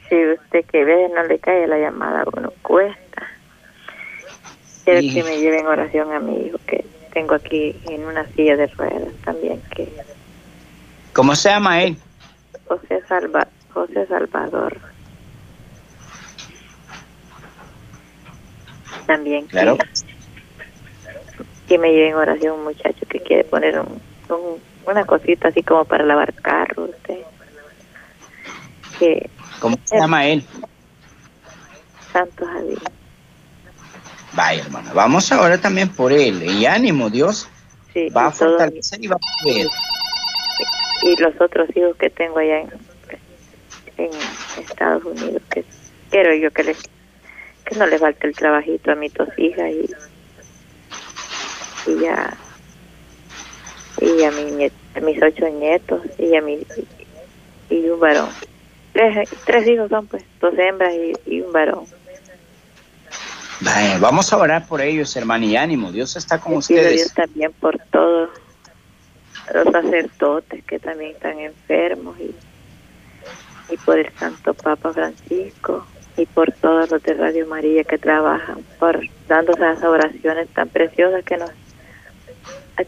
si 0.10 0.16
usted 0.32 0.66
que 0.66 0.84
ve 0.84 1.10
no 1.14 1.24
le 1.24 1.40
cae 1.40 1.68
la 1.68 1.78
llamada, 1.78 2.24
bueno, 2.32 2.52
cuesta. 2.62 3.28
Quiero 4.86 5.00
Sí. 5.02 5.14
que 5.14 5.24
me 5.24 5.40
lleven 5.40 5.66
oración 5.66 6.12
a 6.14 6.20
mi 6.20 6.46
hijo 6.48 6.60
que 6.68 6.86
tengo 7.14 7.36
aquí 7.36 7.76
en 7.90 8.06
una 8.06 8.26
silla 8.36 8.56
de 8.58 8.68
ruedas 8.68 9.14
también 9.24 9.62
que 9.76 9.88
¿Cómo 11.14 11.36
se 11.36 11.50
llama 11.50 11.82
él? 11.84 11.98
José 12.68 13.02
Salva, 13.08 13.48
José 13.74 14.06
Salvador. 14.08 14.80
También 19.08 19.46
Claro. 19.48 19.78
que, 19.78 19.86
que 21.68 21.78
me 21.78 21.92
lleven 21.92 22.16
oración 22.16 22.60
un 22.60 22.64
muchacho 22.66 23.06
que 23.10 23.20
quiere 23.20 23.44
poner 23.44 23.80
un, 23.80 24.02
un- 24.30 24.62
una 24.86 25.06
cosita 25.06 25.48
así 25.50 25.62
como 25.64 25.86
para 25.86 26.04
lavar 26.06 26.34
carro 26.36 26.86
usted. 26.86 27.20
Que 29.00 29.30
¿Cómo 29.60 29.78
se 29.86 29.98
llama 29.98 30.26
él? 30.28 30.46
Santo 32.12 32.46
Javier. 32.46 32.80
Vaya, 34.34 34.62
hermana. 34.64 34.92
Vamos 34.94 35.32
ahora 35.32 35.58
también 35.60 35.90
por 35.90 36.12
él. 36.12 36.44
Y 36.44 36.66
ánimo, 36.66 37.10
Dios 37.10 37.48
Sí, 37.94 38.10
va 38.10 38.28
a 38.28 38.32
fortalecer 38.32 39.04
y 39.04 39.08
va 39.08 39.16
a 39.16 39.44
poder. 39.44 39.68
Y 41.04 41.22
los 41.22 41.40
otros 41.40 41.70
hijos 41.76 41.96
que 41.98 42.10
tengo 42.10 42.40
allá 42.40 42.62
en, 42.62 42.70
en 43.98 44.12
Estados 44.58 45.04
Unidos 45.04 45.42
que 45.52 45.66
quiero 46.10 46.34
yo 46.36 46.52
que 46.52 46.64
les 46.64 46.78
que 47.66 47.76
no 47.76 47.86
les 47.86 48.00
falte 48.00 48.28
el 48.28 48.36
trabajito 48.36 48.92
a 48.92 48.96
mis 48.96 49.14
dos 49.14 49.30
hijas 49.38 49.72
y 49.72 49.90
y 51.92 52.00
ya 52.00 52.38
y 54.02 54.24
a, 54.24 54.32
mi 54.32 54.66
a 54.96 55.00
mis 55.02 55.22
ocho 55.22 55.48
nietos 55.50 56.02
y 56.18 56.36
a 56.36 56.42
mi 56.42 56.66
y 57.70 57.90
un 57.90 58.00
varón 58.00 58.30
tres, 58.94 59.30
tres 59.46 59.68
hijos 59.68 59.90
son 59.90 60.08
pues 60.08 60.24
dos 60.40 60.54
hembras 60.58 60.94
y, 60.94 61.14
y 61.36 61.42
un 61.42 61.52
varón 61.52 61.86
Vaya, 63.60 63.98
vamos 63.98 64.34
a 64.34 64.38
orar 64.38 64.68
por 64.68 64.82
ellos, 64.82 65.16
hermana. 65.16 65.46
Y 65.46 65.56
ánimo, 65.56 65.90
Dios 65.90 66.18
está 66.18 66.38
con 66.38 66.62
pido 66.62 66.82
a 66.82 66.90
Dios 66.90 67.06
ustedes. 67.06 67.14
también 67.14 67.54
por 67.54 67.80
todos 67.92 68.30
los 69.54 69.66
sacerdotes 69.72 70.64
que 70.66 70.80
también 70.80 71.12
están 71.12 71.40
enfermos 71.40 72.18
y, 72.20 72.36
y 73.72 73.78
por 73.78 74.00
el 74.00 74.12
Santo 74.14 74.54
Papa 74.54 74.92
Francisco 74.94 75.86
y 76.18 76.26
por 76.26 76.52
todos 76.52 76.92
los 76.92 77.02
de 77.04 77.14
Radio 77.14 77.48
María 77.48 77.84
que 77.84 77.98
trabajan 77.98 78.64
por 78.80 79.00
dando 79.28 79.54
esas 79.54 79.84
oraciones 79.84 80.48
tan 80.50 80.70
preciosas 80.70 81.24
que 81.24 81.38
nos 81.38 81.52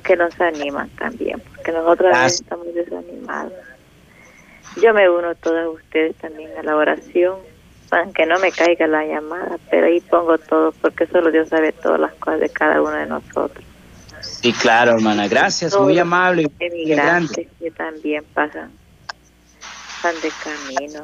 que 0.04 0.15
nos 0.15 0.39
animan 0.41 0.89
también 0.89 1.39
porque 1.39 1.71
nosotros 1.71 2.13
a 2.13 2.23
veces 2.23 2.41
Gracias. 2.41 2.41
estamos 2.41 2.73
desanimados 2.73 3.54
yo 4.82 4.93
me 4.93 5.10
uno 5.10 5.30
a 5.30 5.36
todas 5.36 5.67
ustedes 5.67 6.15
también 6.17 6.51
a 6.58 6.63
la 6.63 6.75
oración 6.75 7.36
aunque 7.91 8.25
no 8.25 8.39
me 8.39 8.51
caiga 8.51 8.88
la 8.88 9.06
llamada 9.06 9.58
pero 9.69 9.88
ahí 9.88 10.01
pongo 10.01 10.38
todo 10.38 10.71
porque 10.73 11.08
solo 11.08 11.32
Dios 11.32 11.49
sabe 11.49 11.71
todas 11.71 11.99
las 11.99 12.13
cosas 12.15 12.39
de 12.41 12.49
cada 12.49 12.82
uno 12.82 12.91
de 12.91 13.06
nosotros 13.06 13.63
Sí, 14.45 14.53
claro, 14.53 14.91
hermana. 14.91 15.27
Gracias, 15.27 15.71
Todos 15.71 15.86
muy 15.86 15.97
amable 15.97 16.47
emigrantes 16.60 17.47
que 17.58 17.71
también 17.71 18.23
pasan 18.31 18.71
van 20.03 20.15
de 20.21 20.29
camino 20.43 21.03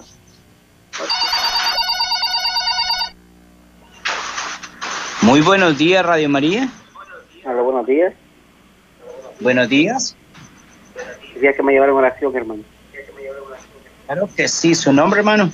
Muy 5.23 5.41
buenos 5.41 5.75
días, 5.75 6.05
Radio 6.05 6.29
María. 6.29 6.69
Hola, 7.43 7.61
buenos 7.63 7.87
días. 7.87 8.13
Buenos 9.39 9.69
días. 9.69 10.15
Quería 11.33 11.53
que 11.53 11.63
me 11.63 11.71
llevaran 11.71 11.95
oración, 11.95 12.35
hermano. 12.35 12.61
Claro 14.05 14.29
que 14.37 14.47
sí. 14.47 14.75
¿Su 14.75 14.93
nombre, 14.93 15.21
hermano? 15.21 15.51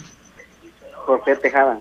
Jorge 1.06 1.38
Tejada. 1.38 1.80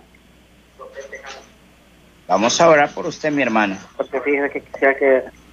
Vamos 2.28 2.60
a 2.60 2.68
orar 2.68 2.94
por 2.94 3.06
usted, 3.06 3.32
mi 3.32 3.42
hermano. 3.42 3.76
Porque 3.96 4.20
fíjese 4.20 4.50
que 4.50 4.60
quisiera 4.60 4.96
que... 4.96 5.45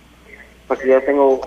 Porque 0.67 0.87
yo 0.87 1.01
tengo... 1.03 1.41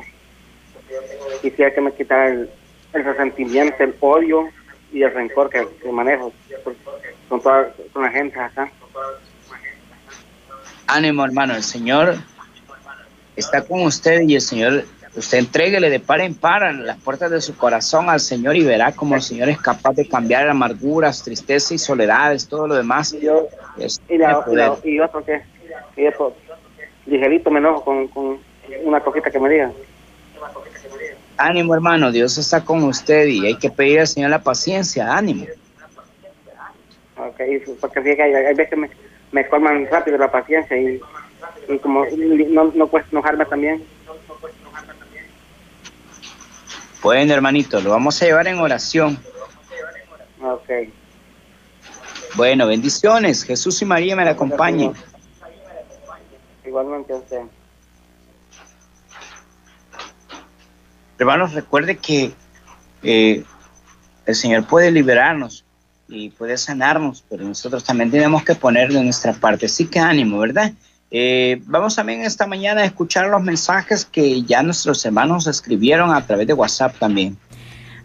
Quisiera 1.42 1.74
que 1.74 1.80
me 1.80 1.92
quitaran 1.92 2.32
el, 2.32 2.50
el 2.92 3.04
resentimiento, 3.04 3.82
el 3.82 3.94
odio 4.00 4.48
y 4.92 5.02
el 5.02 5.12
rencor 5.12 5.50
que, 5.50 5.66
que 5.82 5.90
manejo 5.90 6.32
con 7.28 7.40
toda 7.42 7.72
con 7.92 8.02
la 8.04 8.10
gente 8.10 8.38
acá. 8.38 8.70
Ánimo, 10.86 11.24
hermano, 11.24 11.54
el 11.56 11.62
Señor 11.64 12.16
está 13.34 13.62
con 13.64 13.82
usted 13.82 14.20
y 14.22 14.36
el 14.36 14.40
Señor, 14.40 14.84
usted 15.16 15.38
entréguele 15.38 15.90
de 15.90 15.98
par 15.98 16.20
en 16.20 16.34
par 16.34 16.72
las 16.74 16.96
puertas 16.98 17.30
de 17.32 17.40
su 17.40 17.56
corazón 17.56 18.08
al 18.08 18.20
Señor 18.20 18.54
y 18.56 18.64
verá 18.64 18.92
cómo 18.92 19.16
el 19.16 19.22
Señor 19.22 19.48
es 19.48 19.60
capaz 19.60 19.94
de 19.94 20.08
cambiar 20.08 20.48
amarguras, 20.48 21.22
tristeza 21.24 21.74
y 21.74 21.78
soledades, 21.78 22.48
todo 22.48 22.68
lo 22.68 22.76
demás. 22.76 23.12
Y 23.12 23.20
yo, 23.22 23.48
es- 23.78 24.00
y, 24.08 24.16
la, 24.18 24.30
y, 24.40 24.44
poder. 24.44 24.68
la- 24.68 24.78
y 24.84 25.00
otro 25.00 25.24
que, 25.24 25.42
y 25.96 26.06
eso, 26.06 26.34
ligerito 27.06 27.50
me 27.50 27.58
enojo 27.58 27.84
con, 27.84 28.06
con 28.08 28.38
una 28.82 29.00
cosita 29.00 29.30
que 29.30 29.38
me 29.38 29.48
digan. 29.48 29.72
Ánimo, 31.36 31.74
hermano, 31.74 32.10
Dios 32.10 32.38
está 32.38 32.64
con 32.64 32.82
usted 32.84 33.26
y 33.26 33.46
hay 33.46 33.56
que 33.56 33.70
pedir 33.70 34.00
al 34.00 34.06
Señor 34.06 34.30
la 34.30 34.42
paciencia, 34.42 35.14
ánimo. 35.14 35.46
Ok, 37.16 37.40
porque 37.80 38.02
que 38.02 38.22
hay, 38.22 38.34
hay 38.34 38.54
veces 38.54 38.78
me, 38.78 38.90
me 39.32 39.46
colman 39.48 39.86
rápido 39.90 40.16
la 40.18 40.30
paciencia 40.30 40.76
y, 40.76 41.00
y 41.68 41.78
como 41.78 42.06
no, 42.06 42.72
no 42.74 42.86
cuesta 42.86 43.10
enojarme 43.12 43.44
también. 43.46 43.84
Bueno, 47.02 47.34
hermanito, 47.34 47.80
lo 47.80 47.90
vamos 47.90 48.20
a 48.20 48.26
llevar 48.26 48.48
en 48.48 48.58
oración. 48.58 49.18
Ok. 50.42 50.70
Bueno, 52.34 52.66
bendiciones. 52.66 53.44
Jesús 53.44 53.80
y 53.80 53.84
María 53.84 54.16
me 54.16 54.24
la 54.24 54.32
acompañen. 54.32 54.92
Igualmente 56.64 57.12
a 57.12 57.16
usted. 57.16 57.42
Hermanos, 61.18 61.54
recuerde 61.54 61.96
que 61.96 62.32
eh, 63.02 63.44
el 64.26 64.34
Señor 64.34 64.66
puede 64.66 64.90
liberarnos 64.90 65.64
y 66.08 66.30
puede 66.30 66.56
sanarnos, 66.56 67.24
pero 67.28 67.44
nosotros 67.44 67.84
también 67.84 68.10
tenemos 68.10 68.44
que 68.44 68.54
poner 68.54 68.92
de 68.92 69.02
nuestra 69.02 69.32
parte. 69.32 69.66
Así 69.66 69.86
que 69.86 69.98
ánimo, 69.98 70.38
¿verdad? 70.38 70.72
Eh, 71.10 71.62
vamos 71.66 71.94
también 71.96 72.22
esta 72.22 72.46
mañana 72.46 72.82
a 72.82 72.84
escuchar 72.84 73.28
los 73.28 73.42
mensajes 73.42 74.04
que 74.04 74.42
ya 74.42 74.62
nuestros 74.62 75.04
hermanos 75.04 75.46
escribieron 75.46 76.12
a 76.12 76.26
través 76.26 76.46
de 76.46 76.52
WhatsApp 76.52 76.96
también. 76.98 77.36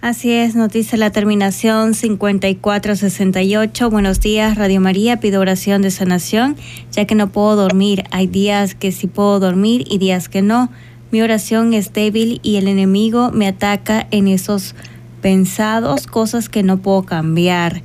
Así 0.02 0.32
es, 0.32 0.56
nos 0.56 0.72
dice 0.72 0.98
la 0.98 1.12
terminación 1.12 1.94
5468. 1.94 3.90
Buenos 3.92 4.20
días, 4.20 4.58
Radio 4.58 4.82
María. 4.82 5.20
Pido 5.20 5.40
oración 5.42 5.84
de 5.84 5.92
sanación, 5.92 6.56
ya 6.92 7.06
que 7.06 7.14
no 7.14 7.32
puedo 7.32 7.56
dormir. 7.56 8.06
Hay 8.10 8.26
días 8.26 8.74
que 8.74 8.92
sí 8.92 9.06
puedo 9.06 9.40
dormir 9.40 9.84
y 9.88 10.00
días 10.00 10.28
que 10.28 10.42
no. 10.42 10.72
Mi 11.12 11.22
oración 11.22 11.74
es 11.74 11.92
débil 11.92 12.40
y 12.42 12.56
el 12.56 12.70
enemigo 12.70 13.32
me 13.32 13.48
ataca 13.48 14.08
en 14.12 14.30
esos 14.30 14.76
pensados, 15.22 16.08
cosas 16.08 16.48
que 16.48 16.64
no 16.64 16.78
puedo 16.78 17.04
cambiar. 17.04 17.82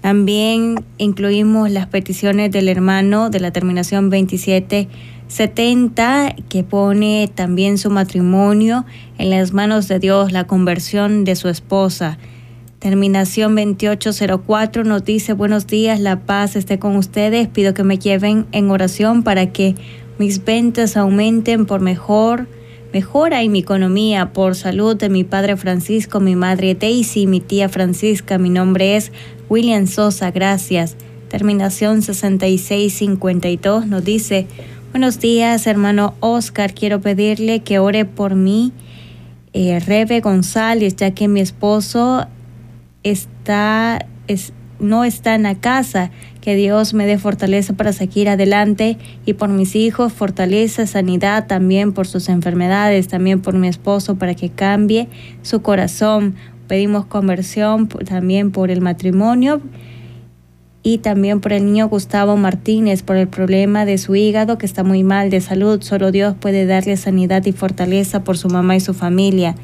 También 0.00 0.76
incluimos 0.96 1.72
las 1.72 1.88
peticiones 1.88 2.52
del 2.52 2.68
hermano 2.68 3.30
de 3.30 3.40
la 3.40 3.50
terminación 3.50 4.10
2770 4.10 6.36
que 6.48 6.62
pone 6.62 7.28
también 7.34 7.78
su 7.78 7.90
matrimonio 7.90 8.86
en 9.18 9.30
las 9.30 9.52
manos 9.52 9.88
de 9.88 9.98
Dios, 9.98 10.30
la 10.30 10.46
conversión 10.46 11.24
de 11.24 11.34
su 11.34 11.48
esposa. 11.48 12.16
Terminación 12.78 13.56
2804 13.56 14.84
nos 14.84 15.04
dice 15.04 15.32
buenos 15.32 15.66
días, 15.66 15.98
la 15.98 16.20
paz 16.20 16.54
esté 16.54 16.78
con 16.78 16.94
ustedes. 16.94 17.48
Pido 17.48 17.74
que 17.74 17.82
me 17.82 17.98
lleven 17.98 18.46
en 18.52 18.70
oración 18.70 19.24
para 19.24 19.50
que 19.50 19.74
mis 20.20 20.44
ventas 20.44 20.96
aumenten 20.96 21.66
por 21.66 21.80
mejor, 21.80 22.46
mejora 22.92 23.42
en 23.42 23.52
mi 23.52 23.60
economía, 23.60 24.32
por 24.32 24.54
salud 24.54 24.96
de 24.96 25.08
mi 25.08 25.24
padre 25.24 25.56
Francisco, 25.56 26.20
mi 26.20 26.36
madre 26.36 26.74
Daisy, 26.74 27.26
mi 27.26 27.40
tía 27.40 27.68
Francisca. 27.68 28.38
Mi 28.38 28.50
nombre 28.50 28.96
es 28.96 29.12
William 29.48 29.86
Sosa, 29.86 30.30
gracias. 30.30 30.96
Terminación 31.28 32.00
6652 32.02 33.86
nos 33.86 34.04
dice, 34.04 34.46
buenos 34.92 35.20
días 35.20 35.66
hermano 35.66 36.14
Oscar, 36.20 36.72
quiero 36.72 37.00
pedirle 37.02 37.60
que 37.60 37.78
ore 37.78 38.06
por 38.06 38.34
mí, 38.34 38.72
eh, 39.52 39.78
Rebe 39.80 40.20
González, 40.20 40.96
ya 40.96 41.10
que 41.10 41.28
mi 41.28 41.40
esposo 41.40 42.26
está, 43.02 44.06
es, 44.26 44.54
no 44.80 45.04
está 45.04 45.34
en 45.34 45.42
la 45.42 45.56
casa, 45.56 46.10
que 46.48 46.56
Dios 46.56 46.94
me 46.94 47.04
dé 47.04 47.18
fortaleza 47.18 47.74
para 47.74 47.92
seguir 47.92 48.30
adelante 48.30 48.96
y 49.26 49.34
por 49.34 49.50
mis 49.50 49.76
hijos, 49.76 50.14
fortaleza, 50.14 50.86
sanidad 50.86 51.46
también 51.46 51.92
por 51.92 52.06
sus 52.06 52.30
enfermedades, 52.30 53.06
también 53.06 53.42
por 53.42 53.52
mi 53.52 53.68
esposo 53.68 54.14
para 54.16 54.34
que 54.34 54.48
cambie 54.48 55.08
su 55.42 55.60
corazón. 55.60 56.36
Pedimos 56.66 57.04
conversión 57.04 57.86
también 57.86 58.50
por 58.50 58.70
el 58.70 58.80
matrimonio 58.80 59.60
y 60.82 60.96
también 60.96 61.40
por 61.40 61.52
el 61.52 61.66
niño 61.66 61.86
Gustavo 61.86 62.38
Martínez, 62.38 63.02
por 63.02 63.16
el 63.16 63.28
problema 63.28 63.84
de 63.84 63.98
su 63.98 64.16
hígado 64.16 64.56
que 64.56 64.64
está 64.64 64.84
muy 64.84 65.02
mal 65.02 65.28
de 65.28 65.42
salud. 65.42 65.82
Solo 65.82 66.12
Dios 66.12 66.34
puede 66.40 66.64
darle 66.64 66.96
sanidad 66.96 67.44
y 67.44 67.52
fortaleza 67.52 68.24
por 68.24 68.38
su 68.38 68.48
mamá 68.48 68.74
y 68.74 68.80
su 68.80 68.94
familia. 68.94 69.54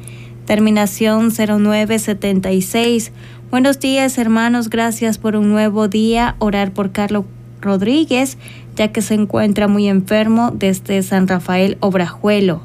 Terminación 0.45 1.31
0976. 1.31 3.11
Buenos 3.51 3.79
días 3.79 4.17
hermanos, 4.17 4.69
gracias 4.69 5.19
por 5.19 5.35
un 5.35 5.49
nuevo 5.49 5.87
día. 5.87 6.35
Orar 6.39 6.73
por 6.73 6.91
Carlos 6.91 7.25
Rodríguez, 7.61 8.39
ya 8.75 8.91
que 8.91 9.03
se 9.03 9.13
encuentra 9.13 9.67
muy 9.67 9.87
enfermo 9.87 10.51
desde 10.51 11.03
San 11.03 11.27
Rafael 11.27 11.77
Obrajuelo. 11.79 12.61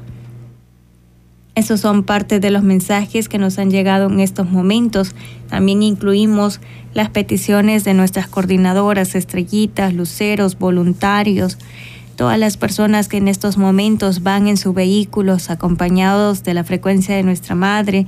Esos 1.53 1.81
son 1.81 2.03
parte 2.03 2.39
de 2.39 2.49
los 2.49 2.63
mensajes 2.63 3.29
que 3.29 3.37
nos 3.37 3.59
han 3.59 3.69
llegado 3.69 4.09
en 4.09 4.19
estos 4.19 4.49
momentos. 4.49 5.13
También 5.49 5.83
incluimos 5.83 6.59
las 6.95 7.09
peticiones 7.09 7.83
de 7.83 7.93
nuestras 7.93 8.27
coordinadoras, 8.27 9.13
estrellitas, 9.13 9.93
luceros, 9.93 10.57
voluntarios, 10.57 11.59
todas 12.15 12.39
las 12.39 12.57
personas 12.57 13.07
que 13.07 13.17
en 13.17 13.27
estos 13.27 13.57
momentos 13.57 14.23
van 14.23 14.47
en 14.47 14.57
sus 14.57 14.73
vehículos 14.73 15.51
acompañados 15.51 16.43
de 16.43 16.55
la 16.55 16.63
frecuencia 16.63 17.15
de 17.15 17.23
nuestra 17.23 17.53
madre, 17.53 18.07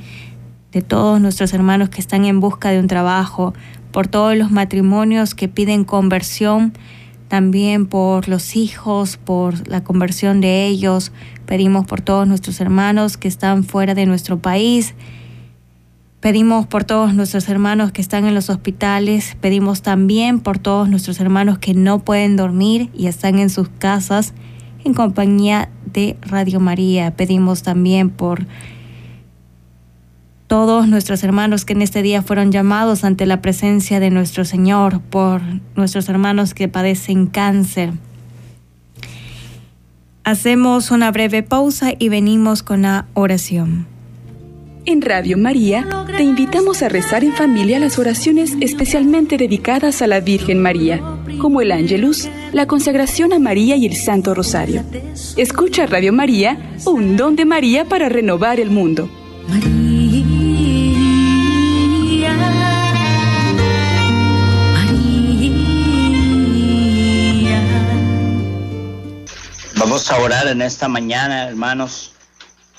de 0.74 0.82
todos 0.82 1.22
nuestros 1.22 1.54
hermanos 1.54 1.90
que 1.90 2.02
están 2.02 2.26
en 2.26 2.40
busca 2.40 2.72
de 2.72 2.80
un 2.80 2.88
trabajo, 2.88 3.54
por 3.92 4.08
todos 4.08 4.36
los 4.36 4.52
matrimonios 4.52 5.36
que 5.36 5.48
piden 5.48 5.84
conversión, 5.84 6.74
también 7.28 7.86
por 7.86 8.28
los 8.28 8.56
hijos, 8.56 9.18
por 9.18 9.68
la 9.68 9.84
conversión 9.84 10.42
de 10.42 10.66
ellos. 10.66 11.12
Pedimos 11.46 11.86
por 11.86 12.02
todos 12.02 12.28
nuestros 12.28 12.60
hermanos 12.60 13.18
que 13.18 13.28
están 13.28 13.64
fuera 13.64 13.94
de 13.94 14.06
nuestro 14.06 14.40
país. 14.40 14.96
Pedimos 16.20 16.66
por 16.68 16.86
todos 16.86 17.14
nuestros 17.14 17.50
hermanos 17.50 17.92
que 17.92 18.02
están 18.02 18.26
en 18.26 18.34
los 18.34 18.50
hospitales. 18.50 19.38
Pedimos 19.42 19.82
también 19.82 20.40
por 20.40 20.58
todos 20.58 20.90
nuestros 20.90 21.20
hermanos 21.20 21.60
que 21.60 21.74
no 21.74 22.00
pueden 22.00 22.36
dormir 22.36 22.90
y 22.96 23.08
están 23.08 23.40
en 23.40 23.50
sus 23.50 23.70
casas 23.70 24.34
en 24.84 24.94
compañía 24.94 25.70
de 25.92 26.18
Radio 26.22 26.60
María. 26.60 27.16
Pedimos 27.16 27.62
también 27.62 28.10
por 28.10 28.46
todos 30.54 30.88
nuestros 30.88 31.24
hermanos 31.24 31.66
que 31.66 31.74
en 31.74 31.82
este 31.82 32.04
día 32.04 32.22
fueron 32.22 32.52
llamados 32.52 33.04
ante 33.04 33.26
la 33.26 33.42
presencia 33.42 34.00
de 34.00 34.12
nuestro 34.12 34.46
Señor, 34.46 35.02
por 35.02 35.42
nuestros 35.76 36.08
hermanos 36.10 36.54
que 36.54 36.68
padecen 36.68 37.26
cáncer. 37.26 37.90
Hacemos 40.24 40.92
una 40.92 41.10
breve 41.10 41.42
pausa 41.42 41.94
y 41.98 42.10
venimos 42.10 42.62
con 42.62 42.84
la 42.84 43.08
oración. 43.16 43.88
En 44.86 45.02
Radio 45.02 45.40
María 45.40 45.88
te 46.16 46.22
invitamos 46.22 46.84
a 46.84 46.90
rezar 46.90 47.24
en 47.24 47.34
familia 47.34 47.80
las 47.80 47.98
oraciones 47.98 48.54
especialmente 48.62 49.38
dedicadas 49.38 50.04
a 50.04 50.08
la 50.08 50.20
Virgen 50.20 50.62
María, 50.62 51.02
como 51.40 51.62
el 51.62 51.72
Ángelus, 51.72 52.30
la 52.52 52.68
consagración 52.68 53.34
a 53.34 53.40
María 53.40 53.76
y 53.76 53.88
el 53.88 53.96
Santo 53.96 54.36
Rosario. 54.36 54.84
Escucha 55.36 55.88
Radio 55.88 56.14
María, 56.14 56.76
un 56.86 57.18
don 57.18 57.36
de 57.36 57.46
María 57.46 57.86
para 57.86 58.08
renovar 58.08 58.60
el 58.60 58.70
mundo. 58.70 59.10
Vamos 69.84 70.10
a 70.10 70.18
orar 70.18 70.48
en 70.48 70.62
esta 70.62 70.88
mañana, 70.88 71.46
hermanos, 71.46 72.14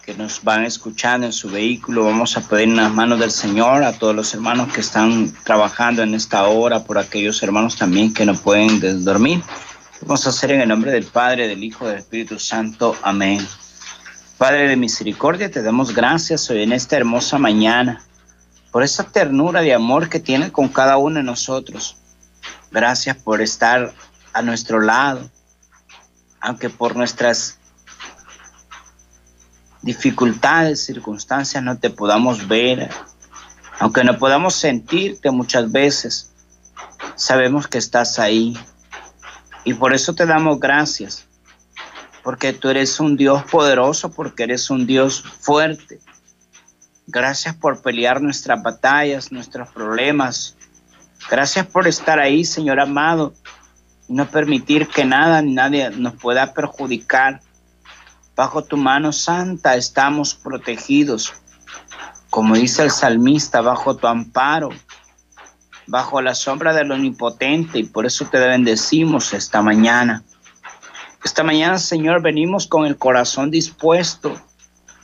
que 0.07 0.15
nos 0.15 0.43
van 0.43 0.65
escuchando 0.65 1.27
en 1.27 1.35
su 1.35 1.51
vehículo. 1.51 2.07
Vamos 2.07 2.35
a 2.39 2.41
pedir 2.41 2.69
en 2.69 2.77
las 2.77 2.91
manos 2.91 3.21
del 3.21 3.31
Señor 3.31 3.85
a 3.85 3.93
todos 3.93 4.17
los 4.17 4.33
hermanos 4.33 4.73
que 4.73 4.81
están 4.81 5.31
trabajando 5.45 6.03
en 6.03 6.15
esta 6.15 6.45
hora, 6.45 6.85
por 6.85 6.97
aquellos 6.97 7.43
hermanos 7.43 7.77
también 7.77 8.15
que 8.15 8.25
no 8.25 8.35
pueden 8.35 9.05
dormir. 9.05 9.43
Vamos 10.01 10.27
a 10.27 10.31
hacer 10.31 10.53
en 10.53 10.63
el 10.63 10.69
nombre 10.71 10.93
del 10.93 11.05
Padre, 11.05 11.47
del 11.47 11.63
Hijo, 11.63 11.87
del 11.87 11.99
Espíritu 11.99 12.39
Santo. 12.39 12.97
Amén. 13.03 13.47
Padre 14.39 14.67
de 14.67 14.77
misericordia, 14.77 15.51
te 15.51 15.63
damos 15.63 15.95
gracias 15.95 16.49
hoy 16.49 16.63
en 16.63 16.73
esta 16.73 16.97
hermosa 16.97 17.37
mañana 17.37 18.03
por 18.73 18.83
esa 18.83 19.05
ternura 19.05 19.61
de 19.61 19.75
amor 19.75 20.09
que 20.09 20.21
tienes 20.21 20.53
con 20.53 20.69
cada 20.69 20.97
uno 20.97 21.17
de 21.17 21.23
nosotros. 21.23 21.99
Gracias 22.71 23.15
por 23.19 23.43
estar 23.43 23.93
a 24.33 24.41
nuestro 24.41 24.81
lado, 24.81 25.29
aunque 26.45 26.69
por 26.69 26.95
nuestras 26.95 27.59
dificultades, 29.81 30.85
circunstancias 30.85 31.63
no 31.63 31.79
te 31.79 31.89
podamos 31.89 32.47
ver, 32.47 32.91
Aunque 33.81 34.05
no 34.05 34.19
podamos 34.19 34.55
sentirte 34.55 35.31
muchas 35.31 35.73
veces, 35.73 36.33
sabemos 37.17 37.67
que 37.67 37.79
estás 37.79 38.19
ahí. 38.19 38.57
Y 39.65 39.75
por 39.75 39.93
eso 39.95 40.15
te 40.15 40.27
damos 40.27 40.61
gracias, 40.61 41.27
porque 42.23 42.53
tú 42.53 42.69
eres 42.69 43.01
un 43.01 43.17
Dios 43.17 43.43
poderoso, 43.51 44.13
porque 44.13 44.45
eres 44.45 44.71
un 44.71 44.87
Dios 44.87 45.25
fuerte. 45.41 45.99
Gracias 47.07 47.57
por 47.57 47.83
pelear 47.83 48.23
nuestras 48.23 48.63
batallas, 48.63 49.33
nuestros 49.33 49.69
problemas. 49.71 50.57
Gracias 51.29 51.67
por 51.67 51.89
estar 51.89 52.21
ahí, 52.21 52.45
Señor 52.45 52.79
amado, 52.79 53.35
no 54.09 54.27
permitir 54.27 54.89
que 54.89 55.05
nada 55.05 55.41
ni 55.43 55.55
nadie 55.55 55.91
nos 55.91 56.15
pueda 56.15 56.53
perjudicar. 56.53 57.41
Bajo 58.37 58.65
tu 58.65 58.77
mano 58.77 59.13
santa 59.13 59.77
estamos 59.77 60.35
protegidos. 60.35 61.33
Como 62.31 62.57
dice 62.57 62.83
el 62.83 62.91
salmista, 62.91 63.61
bajo 63.61 63.97
tu 63.97 64.07
amparo, 64.07 64.71
bajo 65.87 66.21
la 66.21 66.35
sombra 66.35 66.73
del 66.73 66.91
omnipotente, 66.91 67.79
y 67.79 67.85
por 67.85 68.07
eso 68.07 68.27
te 68.27 68.39
bendecimos 68.39 69.33
esta 69.33 69.63
mañana. 69.63 70.25
Esta 71.25 71.43
mañana, 71.43 71.79
Señor, 71.79 72.23
venimos 72.23 72.67
con 72.67 72.87
el 72.87 72.99
corazón 72.99 73.51
dispuesto 73.51 74.35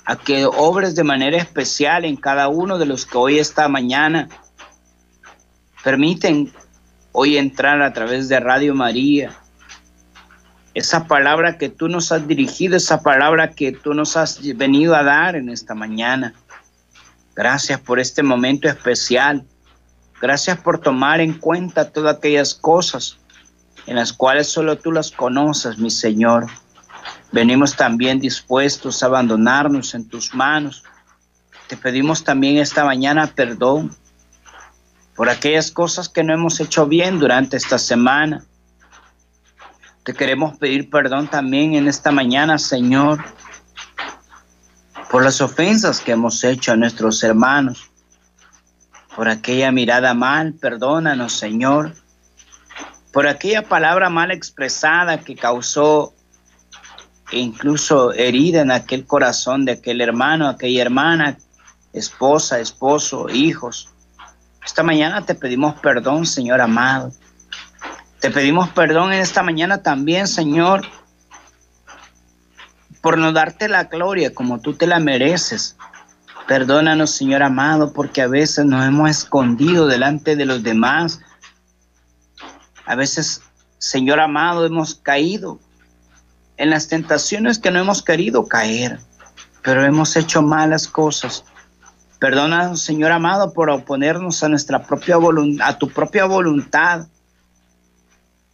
a 0.04 0.16
que 0.16 0.44
obres 0.44 0.94
de 0.94 1.04
manera 1.04 1.36
especial 1.36 2.04
en 2.04 2.16
cada 2.16 2.48
uno 2.48 2.78
de 2.78 2.86
los 2.86 3.06
que 3.06 3.16
hoy 3.16 3.38
esta 3.38 3.68
mañana 3.68 4.28
permiten 5.84 6.52
hoy 7.12 7.36
entrar 7.36 7.82
a 7.82 7.92
través 7.92 8.28
de 8.28 8.40
Radio 8.40 8.74
María. 8.74 9.36
Esa 10.74 11.06
palabra 11.06 11.58
que 11.58 11.68
tú 11.68 11.88
nos 11.88 12.12
has 12.12 12.26
dirigido, 12.26 12.76
esa 12.76 13.02
palabra 13.02 13.50
que 13.50 13.72
tú 13.72 13.94
nos 13.94 14.16
has 14.16 14.40
venido 14.56 14.94
a 14.94 15.02
dar 15.02 15.34
en 15.34 15.48
esta 15.48 15.74
mañana. 15.74 16.34
Gracias 17.34 17.80
por 17.80 17.98
este 17.98 18.22
momento 18.22 18.68
especial. 18.68 19.44
Gracias 20.20 20.58
por 20.58 20.80
tomar 20.80 21.20
en 21.20 21.32
cuenta 21.32 21.90
todas 21.90 22.16
aquellas 22.16 22.54
cosas 22.54 23.18
en 23.86 23.96
las 23.96 24.12
cuales 24.12 24.46
solo 24.48 24.76
tú 24.78 24.92
las 24.92 25.10
conoces, 25.10 25.78
mi 25.78 25.90
Señor. 25.90 26.46
Venimos 27.32 27.76
también 27.76 28.20
dispuestos 28.20 29.02
a 29.02 29.06
abandonarnos 29.06 29.94
en 29.94 30.08
tus 30.08 30.34
manos. 30.34 30.84
Te 31.66 31.76
pedimos 31.76 32.22
también 32.22 32.58
esta 32.58 32.84
mañana 32.84 33.26
perdón 33.28 33.96
por 35.20 35.28
aquellas 35.28 35.70
cosas 35.70 36.08
que 36.08 36.24
no 36.24 36.32
hemos 36.32 36.60
hecho 36.60 36.86
bien 36.86 37.18
durante 37.18 37.58
esta 37.58 37.78
semana. 37.78 38.42
Te 40.02 40.14
queremos 40.14 40.56
pedir 40.56 40.88
perdón 40.88 41.28
también 41.28 41.74
en 41.74 41.88
esta 41.88 42.10
mañana, 42.10 42.56
Señor, 42.56 43.22
por 45.10 45.22
las 45.22 45.42
ofensas 45.42 46.00
que 46.00 46.12
hemos 46.12 46.42
hecho 46.42 46.72
a 46.72 46.76
nuestros 46.76 47.22
hermanos, 47.22 47.90
por 49.14 49.28
aquella 49.28 49.70
mirada 49.70 50.14
mal, 50.14 50.54
perdónanos, 50.54 51.34
Señor, 51.34 51.92
por 53.12 53.26
aquella 53.26 53.60
palabra 53.68 54.08
mal 54.08 54.30
expresada 54.30 55.20
que 55.20 55.36
causó 55.36 56.14
incluso 57.30 58.14
herida 58.14 58.62
en 58.62 58.70
aquel 58.70 59.04
corazón 59.04 59.66
de 59.66 59.72
aquel 59.72 60.00
hermano, 60.00 60.48
aquella 60.48 60.80
hermana, 60.80 61.36
esposa, 61.92 62.58
esposo, 62.58 63.28
hijos. 63.28 63.89
Esta 64.70 64.84
mañana 64.84 65.26
te 65.26 65.34
pedimos 65.34 65.74
perdón, 65.80 66.24
Señor 66.24 66.60
amado. 66.60 67.12
Te 68.20 68.30
pedimos 68.30 68.68
perdón 68.68 69.12
en 69.12 69.18
esta 69.18 69.42
mañana 69.42 69.82
también, 69.82 70.28
Señor, 70.28 70.86
por 73.00 73.18
no 73.18 73.32
darte 73.32 73.68
la 73.68 73.84
gloria 73.84 74.32
como 74.32 74.60
tú 74.60 74.74
te 74.74 74.86
la 74.86 75.00
mereces. 75.00 75.76
Perdónanos, 76.46 77.10
Señor 77.10 77.42
amado, 77.42 77.92
porque 77.92 78.22
a 78.22 78.28
veces 78.28 78.64
nos 78.64 78.86
hemos 78.86 79.10
escondido 79.10 79.88
delante 79.88 80.36
de 80.36 80.44
los 80.44 80.62
demás. 80.62 81.18
A 82.86 82.94
veces, 82.94 83.42
Señor 83.78 84.20
amado, 84.20 84.64
hemos 84.64 84.94
caído 84.94 85.58
en 86.58 86.70
las 86.70 86.86
tentaciones 86.86 87.58
que 87.58 87.72
no 87.72 87.80
hemos 87.80 88.04
querido 88.04 88.46
caer, 88.46 89.00
pero 89.62 89.84
hemos 89.84 90.14
hecho 90.14 90.42
malas 90.42 90.86
cosas. 90.86 91.44
Perdónanos, 92.20 92.82
Señor 92.82 93.12
amado, 93.12 93.54
por 93.54 93.70
oponernos 93.70 94.42
a 94.42 94.50
nuestra 94.50 94.82
propia 94.82 95.16
voluntad, 95.16 95.66
a 95.66 95.78
tu 95.78 95.88
propia 95.88 96.26
voluntad, 96.26 97.06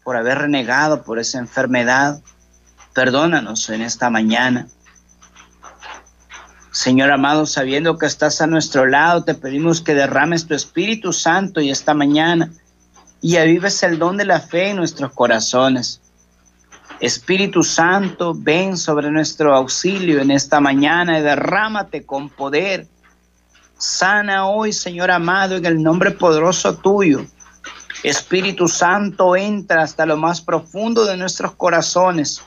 por 0.05 0.17
haber 0.17 0.39
renegado 0.39 1.03
por 1.03 1.19
esa 1.19 1.39
enfermedad. 1.41 2.23
Perdónanos 2.95 3.69
en 3.71 3.83
esta 3.83 4.09
mañana. 4.09 4.69
Señor 6.71 7.11
amado, 7.11 7.45
sabiendo 7.45 7.99
que 7.99 8.07
estás 8.07 8.41
a 8.41 8.47
nuestro 8.47 8.87
lado, 8.87 9.25
te 9.25 9.35
pedimos 9.35 9.81
que 9.81 9.95
derrames 9.95 10.47
tu 10.47 10.55
Espíritu 10.55 11.13
Santo 11.13 11.61
y 11.61 11.71
esta 11.71 11.93
mañana 11.93 12.53
y 13.21 13.37
avives 13.37 13.83
el 13.83 13.99
don 13.99 14.17
de 14.17 14.27
la 14.27 14.39
fe 14.39 14.71
en 14.71 14.77
nuestros 14.77 15.13
corazones. 15.13 16.01
Espíritu 17.01 17.65
Santo, 17.65 18.33
ven 18.33 18.77
sobre 18.77 19.11
nuestro 19.11 19.57
auxilio 19.57 20.21
en 20.21 20.31
esta 20.31 20.61
mañana 20.61 21.19
y 21.19 21.23
derrámate 21.23 22.07
con 22.07 22.29
poder 22.29 22.87
Sana 23.79 24.49
hoy, 24.49 24.73
Señor 24.73 25.11
amado, 25.11 25.57
en 25.57 25.67
el 25.67 25.83
nombre 25.83 26.11
poderoso 26.11 26.77
tuyo. 26.77 27.27
Espíritu 28.03 28.69
Santo, 28.69 29.37
entra 29.37 29.83
hasta 29.83 30.07
lo 30.07 30.17
más 30.17 30.41
profundo 30.41 31.05
de 31.05 31.17
nuestros 31.19 31.53
corazones. 31.53 32.43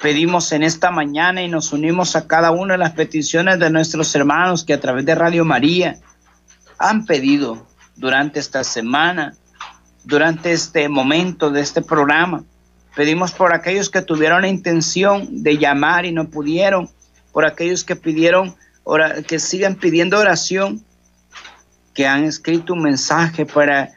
Pedimos 0.00 0.50
en 0.50 0.64
esta 0.64 0.90
mañana 0.90 1.42
y 1.42 1.48
nos 1.48 1.72
unimos 1.72 2.16
a 2.16 2.26
cada 2.26 2.50
una 2.50 2.74
de 2.74 2.78
las 2.78 2.92
peticiones 2.92 3.60
de 3.60 3.70
nuestros 3.70 4.12
hermanos 4.16 4.64
que 4.64 4.74
a 4.74 4.80
través 4.80 5.04
de 5.04 5.14
Radio 5.14 5.44
María 5.44 5.98
han 6.78 7.06
pedido 7.06 7.64
durante 7.94 8.40
esta 8.40 8.64
semana, 8.64 9.36
durante 10.02 10.50
este 10.50 10.88
momento 10.88 11.50
de 11.50 11.60
este 11.60 11.80
programa. 11.80 12.42
Pedimos 12.96 13.30
por 13.30 13.54
aquellos 13.54 13.88
que 13.88 14.02
tuvieron 14.02 14.42
la 14.42 14.48
intención 14.48 15.44
de 15.44 15.58
llamar 15.58 16.06
y 16.06 16.12
no 16.12 16.28
pudieron, 16.28 16.90
por 17.30 17.46
aquellos 17.46 17.84
que 17.84 17.94
pidieron 17.94 18.56
que 19.26 19.38
sigan 19.38 19.76
pidiendo 19.76 20.18
oración, 20.18 20.84
que 21.94 22.06
han 22.06 22.24
escrito 22.24 22.72
un 22.72 22.82
mensaje 22.82 23.46
para 23.46 23.92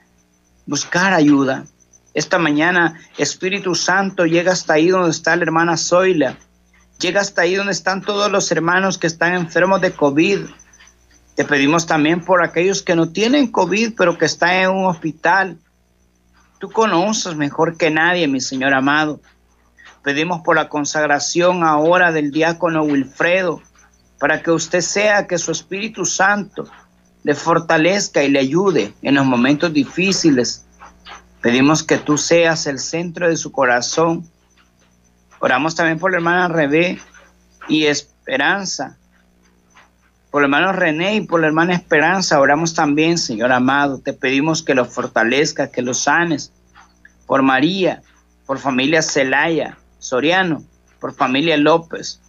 buscar 0.65 1.13
ayuda. 1.13 1.65
Esta 2.13 2.37
mañana 2.37 2.99
Espíritu 3.17 3.75
Santo 3.75 4.25
llega 4.25 4.53
hasta 4.53 4.73
ahí 4.73 4.89
donde 4.89 5.11
está 5.11 5.35
la 5.35 5.43
hermana 5.43 5.77
Zoila, 5.77 6.37
llega 6.99 7.21
hasta 7.21 7.41
ahí 7.41 7.55
donde 7.55 7.73
están 7.73 8.01
todos 8.01 8.31
los 8.31 8.51
hermanos 8.51 8.97
que 8.97 9.07
están 9.07 9.33
enfermos 9.33 9.81
de 9.81 9.91
COVID. 9.91 10.45
Te 11.35 11.43
pedimos 11.43 11.85
también 11.85 12.23
por 12.23 12.43
aquellos 12.43 12.81
que 12.81 12.95
no 12.95 13.09
tienen 13.09 13.51
COVID, 13.51 13.95
pero 13.97 14.17
que 14.17 14.25
están 14.25 14.51
en 14.51 14.69
un 14.69 14.85
hospital. 14.85 15.57
Tú 16.59 16.71
conoces 16.71 17.35
mejor 17.35 17.77
que 17.77 17.91
nadie, 17.91 18.27
mi 18.27 18.39
Señor 18.39 18.73
amado. 18.73 19.19
Pedimos 20.01 20.41
por 20.41 20.55
la 20.55 20.69
consagración 20.69 21.63
ahora 21.63 22.11
del 22.11 22.31
diácono 22.31 22.83
Wilfredo, 22.83 23.61
para 24.19 24.41
que 24.41 24.51
usted 24.51 24.81
sea 24.81 25.27
que 25.27 25.37
su 25.37 25.51
Espíritu 25.51 26.05
Santo 26.05 26.67
le 27.23 27.35
fortalezca 27.35 28.23
y 28.23 28.29
le 28.29 28.39
ayude 28.39 28.93
en 29.01 29.15
los 29.15 29.25
momentos 29.25 29.73
difíciles. 29.73 30.65
Pedimos 31.41 31.83
que 31.83 31.97
tú 31.97 32.17
seas 32.17 32.67
el 32.67 32.79
centro 32.79 33.27
de 33.27 33.35
su 33.35 33.51
corazón. 33.51 34.29
Oramos 35.39 35.75
también 35.75 35.99
por 35.99 36.11
la 36.11 36.17
hermana 36.17 36.47
Rebé 36.47 36.99
y 37.67 37.85
Esperanza. 37.85 38.97
Por 40.29 40.43
el 40.43 40.45
hermano 40.45 40.73
René 40.73 41.15
y 41.15 41.21
por 41.21 41.39
la 41.41 41.47
hermana 41.47 41.73
Esperanza, 41.73 42.39
oramos 42.39 42.73
también, 42.73 43.17
Señor 43.17 43.51
amado. 43.51 43.99
Te 43.99 44.13
pedimos 44.13 44.61
que 44.61 44.75
lo 44.75 44.85
fortalezca, 44.85 45.71
que 45.71 45.81
lo 45.81 45.93
sanes. 45.93 46.51
Por 47.25 47.41
María, 47.41 48.01
por 48.45 48.59
familia 48.59 49.01
Celaya, 49.01 49.77
Soriano, 49.97 50.63
por 50.99 51.13
familia 51.13 51.57
López, 51.57 52.21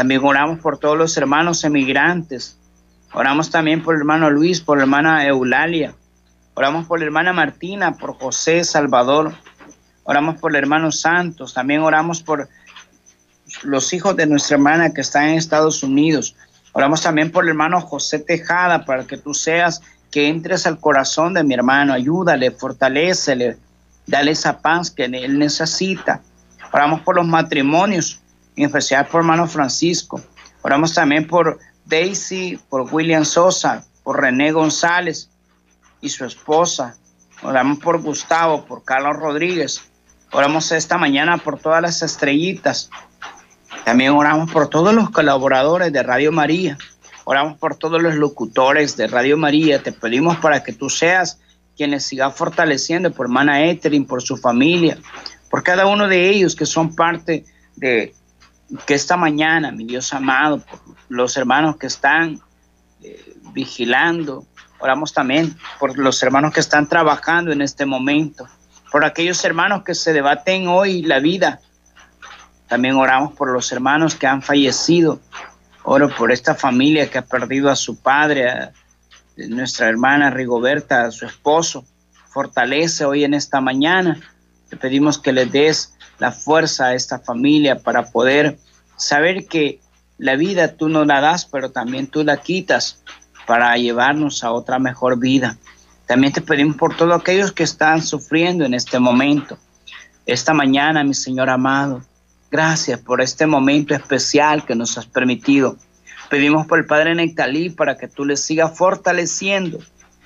también 0.00 0.24
oramos 0.24 0.60
por 0.60 0.78
todos 0.78 0.96
los 0.96 1.14
hermanos 1.18 1.62
emigrantes. 1.62 2.56
Oramos 3.12 3.50
también 3.50 3.82
por 3.82 3.94
el 3.94 4.00
hermano 4.00 4.30
Luis, 4.30 4.58
por 4.62 4.78
la 4.78 4.84
hermana 4.84 5.26
Eulalia. 5.26 5.94
Oramos 6.54 6.86
por 6.86 7.00
la 7.00 7.04
hermana 7.04 7.34
Martina, 7.34 7.98
por 7.98 8.14
José 8.14 8.64
Salvador. 8.64 9.34
Oramos 10.04 10.40
por 10.40 10.52
el 10.52 10.56
hermano 10.56 10.90
Santos. 10.90 11.52
También 11.52 11.82
oramos 11.82 12.22
por 12.22 12.48
los 13.62 13.92
hijos 13.92 14.16
de 14.16 14.24
nuestra 14.24 14.54
hermana 14.54 14.94
que 14.94 15.02
están 15.02 15.24
en 15.24 15.34
Estados 15.34 15.82
Unidos. 15.82 16.34
Oramos 16.72 17.02
también 17.02 17.30
por 17.30 17.44
el 17.44 17.50
hermano 17.50 17.78
José 17.82 18.20
Tejada 18.20 18.86
para 18.86 19.06
que 19.06 19.18
tú 19.18 19.34
seas 19.34 19.82
que 20.10 20.28
entres 20.28 20.66
al 20.66 20.80
corazón 20.80 21.34
de 21.34 21.44
mi 21.44 21.52
hermano. 21.52 21.92
Ayúdale, 21.92 22.52
fortalecele, 22.52 23.58
dale 24.06 24.30
esa 24.30 24.62
paz 24.62 24.90
que 24.90 25.04
él 25.04 25.38
necesita. 25.38 26.22
Oramos 26.72 27.02
por 27.02 27.16
los 27.16 27.26
matrimonios 27.26 28.22
en 28.56 28.66
especial 28.66 29.06
por 29.06 29.20
hermano 29.20 29.46
Francisco. 29.46 30.20
Oramos 30.62 30.94
también 30.94 31.26
por 31.26 31.58
Daisy, 31.84 32.58
por 32.68 32.92
William 32.92 33.24
Sosa, 33.24 33.84
por 34.02 34.20
René 34.20 34.52
González 34.52 35.30
y 36.00 36.08
su 36.08 36.24
esposa. 36.24 36.96
Oramos 37.42 37.78
por 37.78 38.00
Gustavo, 38.02 38.64
por 38.66 38.84
Carlos 38.84 39.16
Rodríguez. 39.16 39.82
Oramos 40.32 40.70
esta 40.72 40.98
mañana 40.98 41.38
por 41.38 41.58
todas 41.58 41.82
las 41.82 42.02
estrellitas. 42.02 42.90
También 43.84 44.12
oramos 44.12 44.50
por 44.50 44.68
todos 44.68 44.94
los 44.94 45.10
colaboradores 45.10 45.92
de 45.92 46.02
Radio 46.02 46.32
María. 46.32 46.76
Oramos 47.24 47.58
por 47.58 47.76
todos 47.76 48.02
los 48.02 48.14
locutores 48.14 48.96
de 48.96 49.06
Radio 49.06 49.36
María. 49.36 49.82
Te 49.82 49.92
pedimos 49.92 50.36
para 50.38 50.62
que 50.62 50.72
tú 50.72 50.90
seas 50.90 51.40
quien 51.76 51.92
les 51.92 52.04
siga 52.04 52.30
fortaleciendo 52.30 53.10
por 53.10 53.26
hermana 53.26 53.64
Etherin, 53.64 54.06
por 54.06 54.22
su 54.22 54.36
familia, 54.36 54.98
por 55.50 55.62
cada 55.62 55.86
uno 55.86 56.08
de 56.08 56.28
ellos 56.28 56.54
que 56.54 56.66
son 56.66 56.94
parte 56.94 57.44
de 57.76 58.14
que 58.86 58.94
esta 58.94 59.16
mañana, 59.16 59.72
mi 59.72 59.84
Dios 59.84 60.12
amado, 60.12 60.62
los 61.08 61.36
hermanos 61.36 61.76
que 61.76 61.86
están 61.86 62.40
eh, 63.02 63.34
vigilando. 63.52 64.46
Oramos 64.78 65.12
también 65.12 65.56
por 65.78 65.98
los 65.98 66.22
hermanos 66.22 66.54
que 66.54 66.60
están 66.60 66.88
trabajando 66.88 67.52
en 67.52 67.60
este 67.60 67.84
momento, 67.84 68.48
por 68.90 69.04
aquellos 69.04 69.44
hermanos 69.44 69.82
que 69.84 69.94
se 69.94 70.12
debaten 70.12 70.68
hoy 70.68 71.02
la 71.02 71.18
vida. 71.18 71.60
También 72.68 72.94
oramos 72.94 73.32
por 73.32 73.52
los 73.52 73.70
hermanos 73.72 74.14
que 74.14 74.26
han 74.26 74.42
fallecido 74.42 75.20
Oro 75.82 76.14
por 76.14 76.30
esta 76.30 76.54
familia 76.54 77.10
que 77.10 77.18
ha 77.18 77.24
perdido 77.24 77.70
a 77.70 77.76
su 77.76 77.96
padre, 77.96 78.48
a 78.48 78.72
nuestra 79.36 79.88
hermana 79.88 80.30
Rigoberta, 80.30 81.04
a 81.04 81.10
su 81.10 81.24
esposo. 81.24 81.84
Fortalece 82.28 83.04
hoy 83.04 83.24
en 83.24 83.34
esta 83.34 83.60
mañana. 83.60 84.20
Te 84.68 84.76
pedimos 84.76 85.18
que 85.18 85.32
le 85.32 85.46
des 85.46 85.94
la 86.20 86.30
fuerza 86.30 86.86
a 86.86 86.94
esta 86.94 87.18
familia 87.18 87.80
para 87.80 88.10
poder 88.10 88.58
saber 88.96 89.46
que 89.46 89.80
la 90.18 90.36
vida 90.36 90.76
tú 90.76 90.88
no 90.88 91.04
la 91.04 91.20
das, 91.20 91.44
pero 91.46 91.72
también 91.72 92.06
tú 92.06 92.22
la 92.22 92.36
quitas 92.36 93.02
para 93.46 93.76
llevarnos 93.76 94.44
a 94.44 94.52
otra 94.52 94.78
mejor 94.78 95.18
vida. 95.18 95.58
También 96.06 96.32
te 96.32 96.40
pedimos 96.40 96.76
por 96.76 96.96
todos 96.96 97.20
aquellos 97.20 97.52
que 97.52 97.64
están 97.64 98.02
sufriendo 98.02 98.64
en 98.64 98.74
este 98.74 98.98
momento. 98.98 99.58
Esta 100.26 100.54
mañana, 100.54 101.02
mi 101.02 101.14
Señor 101.14 101.50
amado, 101.50 102.02
Gracias 102.50 102.98
por 102.98 103.20
este 103.20 103.46
momento 103.46 103.94
especial 103.94 104.66
que 104.66 104.74
nos 104.74 104.98
has 104.98 105.06
permitido. 105.06 105.76
Pedimos 106.28 106.66
por 106.66 106.80
el 106.80 106.86
Padre 106.86 107.14
Nectalí 107.14 107.70
para 107.70 107.96
que 107.96 108.08
tú 108.08 108.24
le 108.24 108.36
sigas 108.36 108.76
fortaleciendo, 108.76 109.78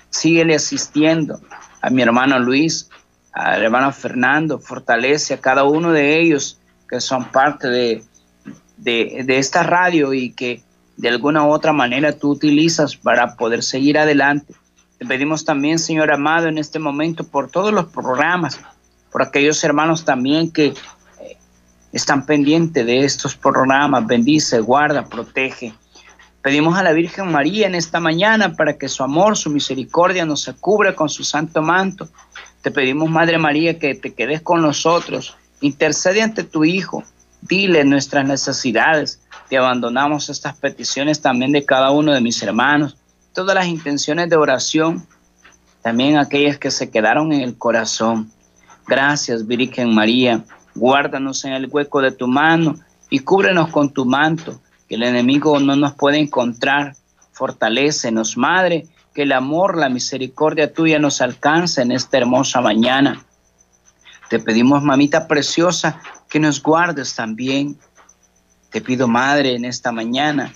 síguele 0.09 0.55
asistiendo 0.55 1.39
a 1.83 1.91
mi 1.91 2.01
hermano 2.01 2.39
Luis, 2.39 2.89
al 3.35 3.63
hermano 3.63 3.93
Fernando, 3.93 4.59
fortalece 4.59 5.35
a 5.35 5.41
cada 5.41 5.65
uno 5.65 5.91
de 5.93 6.21
ellos 6.21 6.61
que 6.89 7.01
son 7.01 7.25
parte 7.27 7.69
de, 7.69 8.05
de, 8.77 9.23
de 9.25 9.39
esta 9.39 9.63
radio 9.65 10.15
y 10.15 10.31
que 10.31 10.63
de 10.97 11.09
alguna 11.09 11.45
u 11.45 11.51
otra 11.51 11.73
manera 11.73 12.17
tú 12.17 12.31
utilizas 12.31 12.97
para 12.97 13.35
poder 13.35 13.63
seguir 13.63 13.99
adelante. 13.99 14.55
Te 14.99 15.07
pedimos 15.07 15.45
también, 15.45 15.79
Señor 15.79 16.13
amado, 16.13 16.47
en 16.47 16.59
este 16.59 16.79
momento 16.79 17.25
por 17.25 17.51
todos 17.51 17.73
los 17.73 17.87
programas, 17.87 18.61
por 19.11 19.23
aquellos 19.23 19.63
hermanos 19.65 20.05
también 20.05 20.53
que 20.53 20.75
están 21.93 22.27
pendientes 22.27 22.87
de 22.87 23.05
estos 23.05 23.35
programas. 23.35 24.07
Bendice, 24.07 24.61
guarda, 24.61 25.05
protege. 25.05 25.75
Pedimos 26.43 26.77
a 26.77 26.83
la 26.83 26.93
Virgen 26.93 27.33
María 27.33 27.67
en 27.67 27.75
esta 27.75 28.01
mañana 28.01 28.55
para 28.55 28.77
que 28.77 28.89
su 28.89 29.03
amor, 29.03 29.37
su 29.37 29.51
misericordia 29.51 30.25
nos 30.25 30.53
cubra 30.61 30.95
con 30.95 31.09
su 31.09 31.25
santo 31.25 31.63
manto. 31.63 32.09
Te 32.65 32.73
pedimos, 32.73 33.09
Madre 33.09 33.39
María, 33.39 33.79
que 33.79 33.95
te 33.95 34.13
quedes 34.13 34.43
con 34.43 34.61
nosotros. 34.63 35.37
Intercede 35.61 36.21
ante 36.21 36.43
tu 36.43 36.65
Hijo. 36.65 37.05
Dile 37.41 37.85
nuestras 37.85 38.27
necesidades. 38.27 39.21
Te 39.49 39.57
abandonamos 39.57 40.29
estas 40.29 40.57
peticiones 40.57 41.21
también 41.21 41.53
de 41.53 41.65
cada 41.65 41.93
uno 41.93 42.13
de 42.13 42.21
mis 42.21 42.43
hermanos. 42.43 42.97
Todas 43.33 43.55
las 43.55 43.67
intenciones 43.67 44.29
de 44.29 44.37
oración, 44.37 45.07
también 45.83 46.17
aquellas 46.17 46.59
que 46.59 46.73
se 46.73 46.91
quedaron 46.91 47.33
en 47.33 47.43
el 47.43 47.57
corazón. 47.57 48.33
Gracias, 48.89 49.47
Virgen 49.47 49.95
María 49.95 50.45
guárdanos 50.75 51.45
en 51.45 51.53
el 51.53 51.69
hueco 51.71 52.01
de 52.01 52.13
tu 52.13 52.27
mano 52.27 52.77
y 53.11 53.21
cúbrenos 53.21 53.71
con 53.71 53.93
tu 53.93 54.05
manto, 54.05 54.61
que 54.89 54.97
el 54.97 55.05
enemigo 55.05 55.59
no 55.61 55.77
nos 55.77 55.95
puede 55.95 56.19
encontrar. 56.19 56.97
Fortalécenos, 57.33 58.37
Madre, 58.37 58.87
que 59.15 59.23
el 59.23 59.33
amor, 59.33 59.79
la 59.79 59.89
misericordia 59.89 60.73
tuya 60.73 60.99
nos 60.99 61.21
alcance 61.21 61.81
en 61.81 61.93
esta 61.93 62.19
hermosa 62.19 62.61
mañana. 62.61 63.25
Te 64.29 64.41
pedimos, 64.41 64.83
mamita 64.83 65.29
preciosa, 65.29 66.01
que 66.29 66.41
nos 66.41 66.61
guardes 66.61 67.15
también. 67.15 67.79
Te 68.71 68.81
pido, 68.81 69.07
Madre, 69.07 69.55
en 69.55 69.65
esta 69.65 69.93
mañana, 69.93 70.53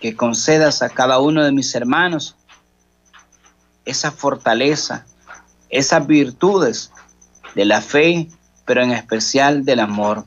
que 0.00 0.16
concedas 0.16 0.82
a 0.82 0.88
cada 0.88 1.20
uno 1.20 1.44
de 1.44 1.52
mis 1.52 1.72
hermanos 1.76 2.36
esa 3.84 4.10
fortaleza, 4.10 5.06
esas 5.68 6.04
virtudes 6.06 6.90
de 7.54 7.64
la 7.64 7.80
fe, 7.80 8.28
pero 8.64 8.82
en 8.82 8.90
especial 8.90 9.64
del 9.64 9.78
amor. 9.78 10.24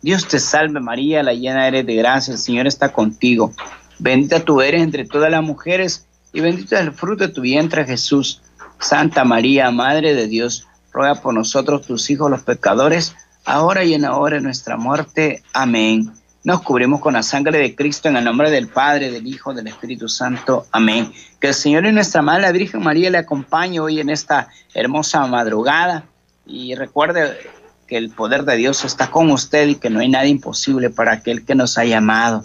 Dios 0.00 0.28
te 0.28 0.38
salve 0.38 0.78
María, 0.78 1.24
la 1.24 1.32
llena 1.32 1.66
eres 1.66 1.86
de 1.86 1.96
gracia, 1.96 2.32
el 2.32 2.38
Señor 2.38 2.68
está 2.68 2.92
contigo. 2.92 3.52
Bendita 3.98 4.40
tú 4.40 4.60
eres 4.60 4.82
entre 4.82 5.04
todas 5.04 5.30
las 5.30 5.42
mujeres 5.42 6.05
y 6.36 6.40
bendito 6.42 6.74
es 6.74 6.82
el 6.82 6.92
fruto 6.92 7.26
de 7.26 7.32
tu 7.32 7.40
vientre 7.40 7.86
Jesús. 7.86 8.42
Santa 8.78 9.24
María, 9.24 9.70
Madre 9.70 10.14
de 10.14 10.26
Dios, 10.26 10.66
ruega 10.92 11.14
por 11.14 11.32
nosotros 11.32 11.86
tus 11.86 12.10
hijos 12.10 12.30
los 12.30 12.42
pecadores, 12.42 13.16
ahora 13.46 13.84
y 13.84 13.94
en 13.94 14.02
la 14.02 14.14
hora 14.14 14.36
de 14.36 14.42
nuestra 14.42 14.76
muerte. 14.76 15.42
Amén. 15.54 16.12
Nos 16.44 16.60
cubrimos 16.60 17.00
con 17.00 17.14
la 17.14 17.22
sangre 17.22 17.58
de 17.58 17.74
Cristo 17.74 18.10
en 18.10 18.18
el 18.18 18.24
nombre 18.24 18.50
del 18.50 18.68
Padre, 18.68 19.10
del 19.10 19.26
Hijo, 19.26 19.54
del 19.54 19.68
Espíritu 19.68 20.10
Santo. 20.10 20.66
Amén. 20.72 21.10
Que 21.40 21.48
el 21.48 21.54
Señor 21.54 21.86
y 21.86 21.92
nuestra 21.92 22.20
Madre, 22.20 22.42
la 22.42 22.52
Virgen 22.52 22.82
María, 22.82 23.08
le 23.10 23.16
acompañe 23.16 23.80
hoy 23.80 24.00
en 24.00 24.10
esta 24.10 24.48
hermosa 24.74 25.26
madrugada. 25.26 26.04
Y 26.44 26.74
recuerde, 26.74 27.34
que 27.86 27.96
el 27.96 28.10
poder 28.10 28.44
de 28.44 28.56
Dios 28.56 28.84
está 28.84 29.10
con 29.10 29.30
usted 29.30 29.68
y 29.68 29.76
que 29.76 29.88
no 29.88 30.00
hay 30.00 30.08
nada 30.10 30.26
imposible 30.26 30.90
para 30.90 31.12
aquel 31.12 31.46
que 31.46 31.54
nos 31.54 31.78
ha 31.78 31.84
llamado. 31.86 32.44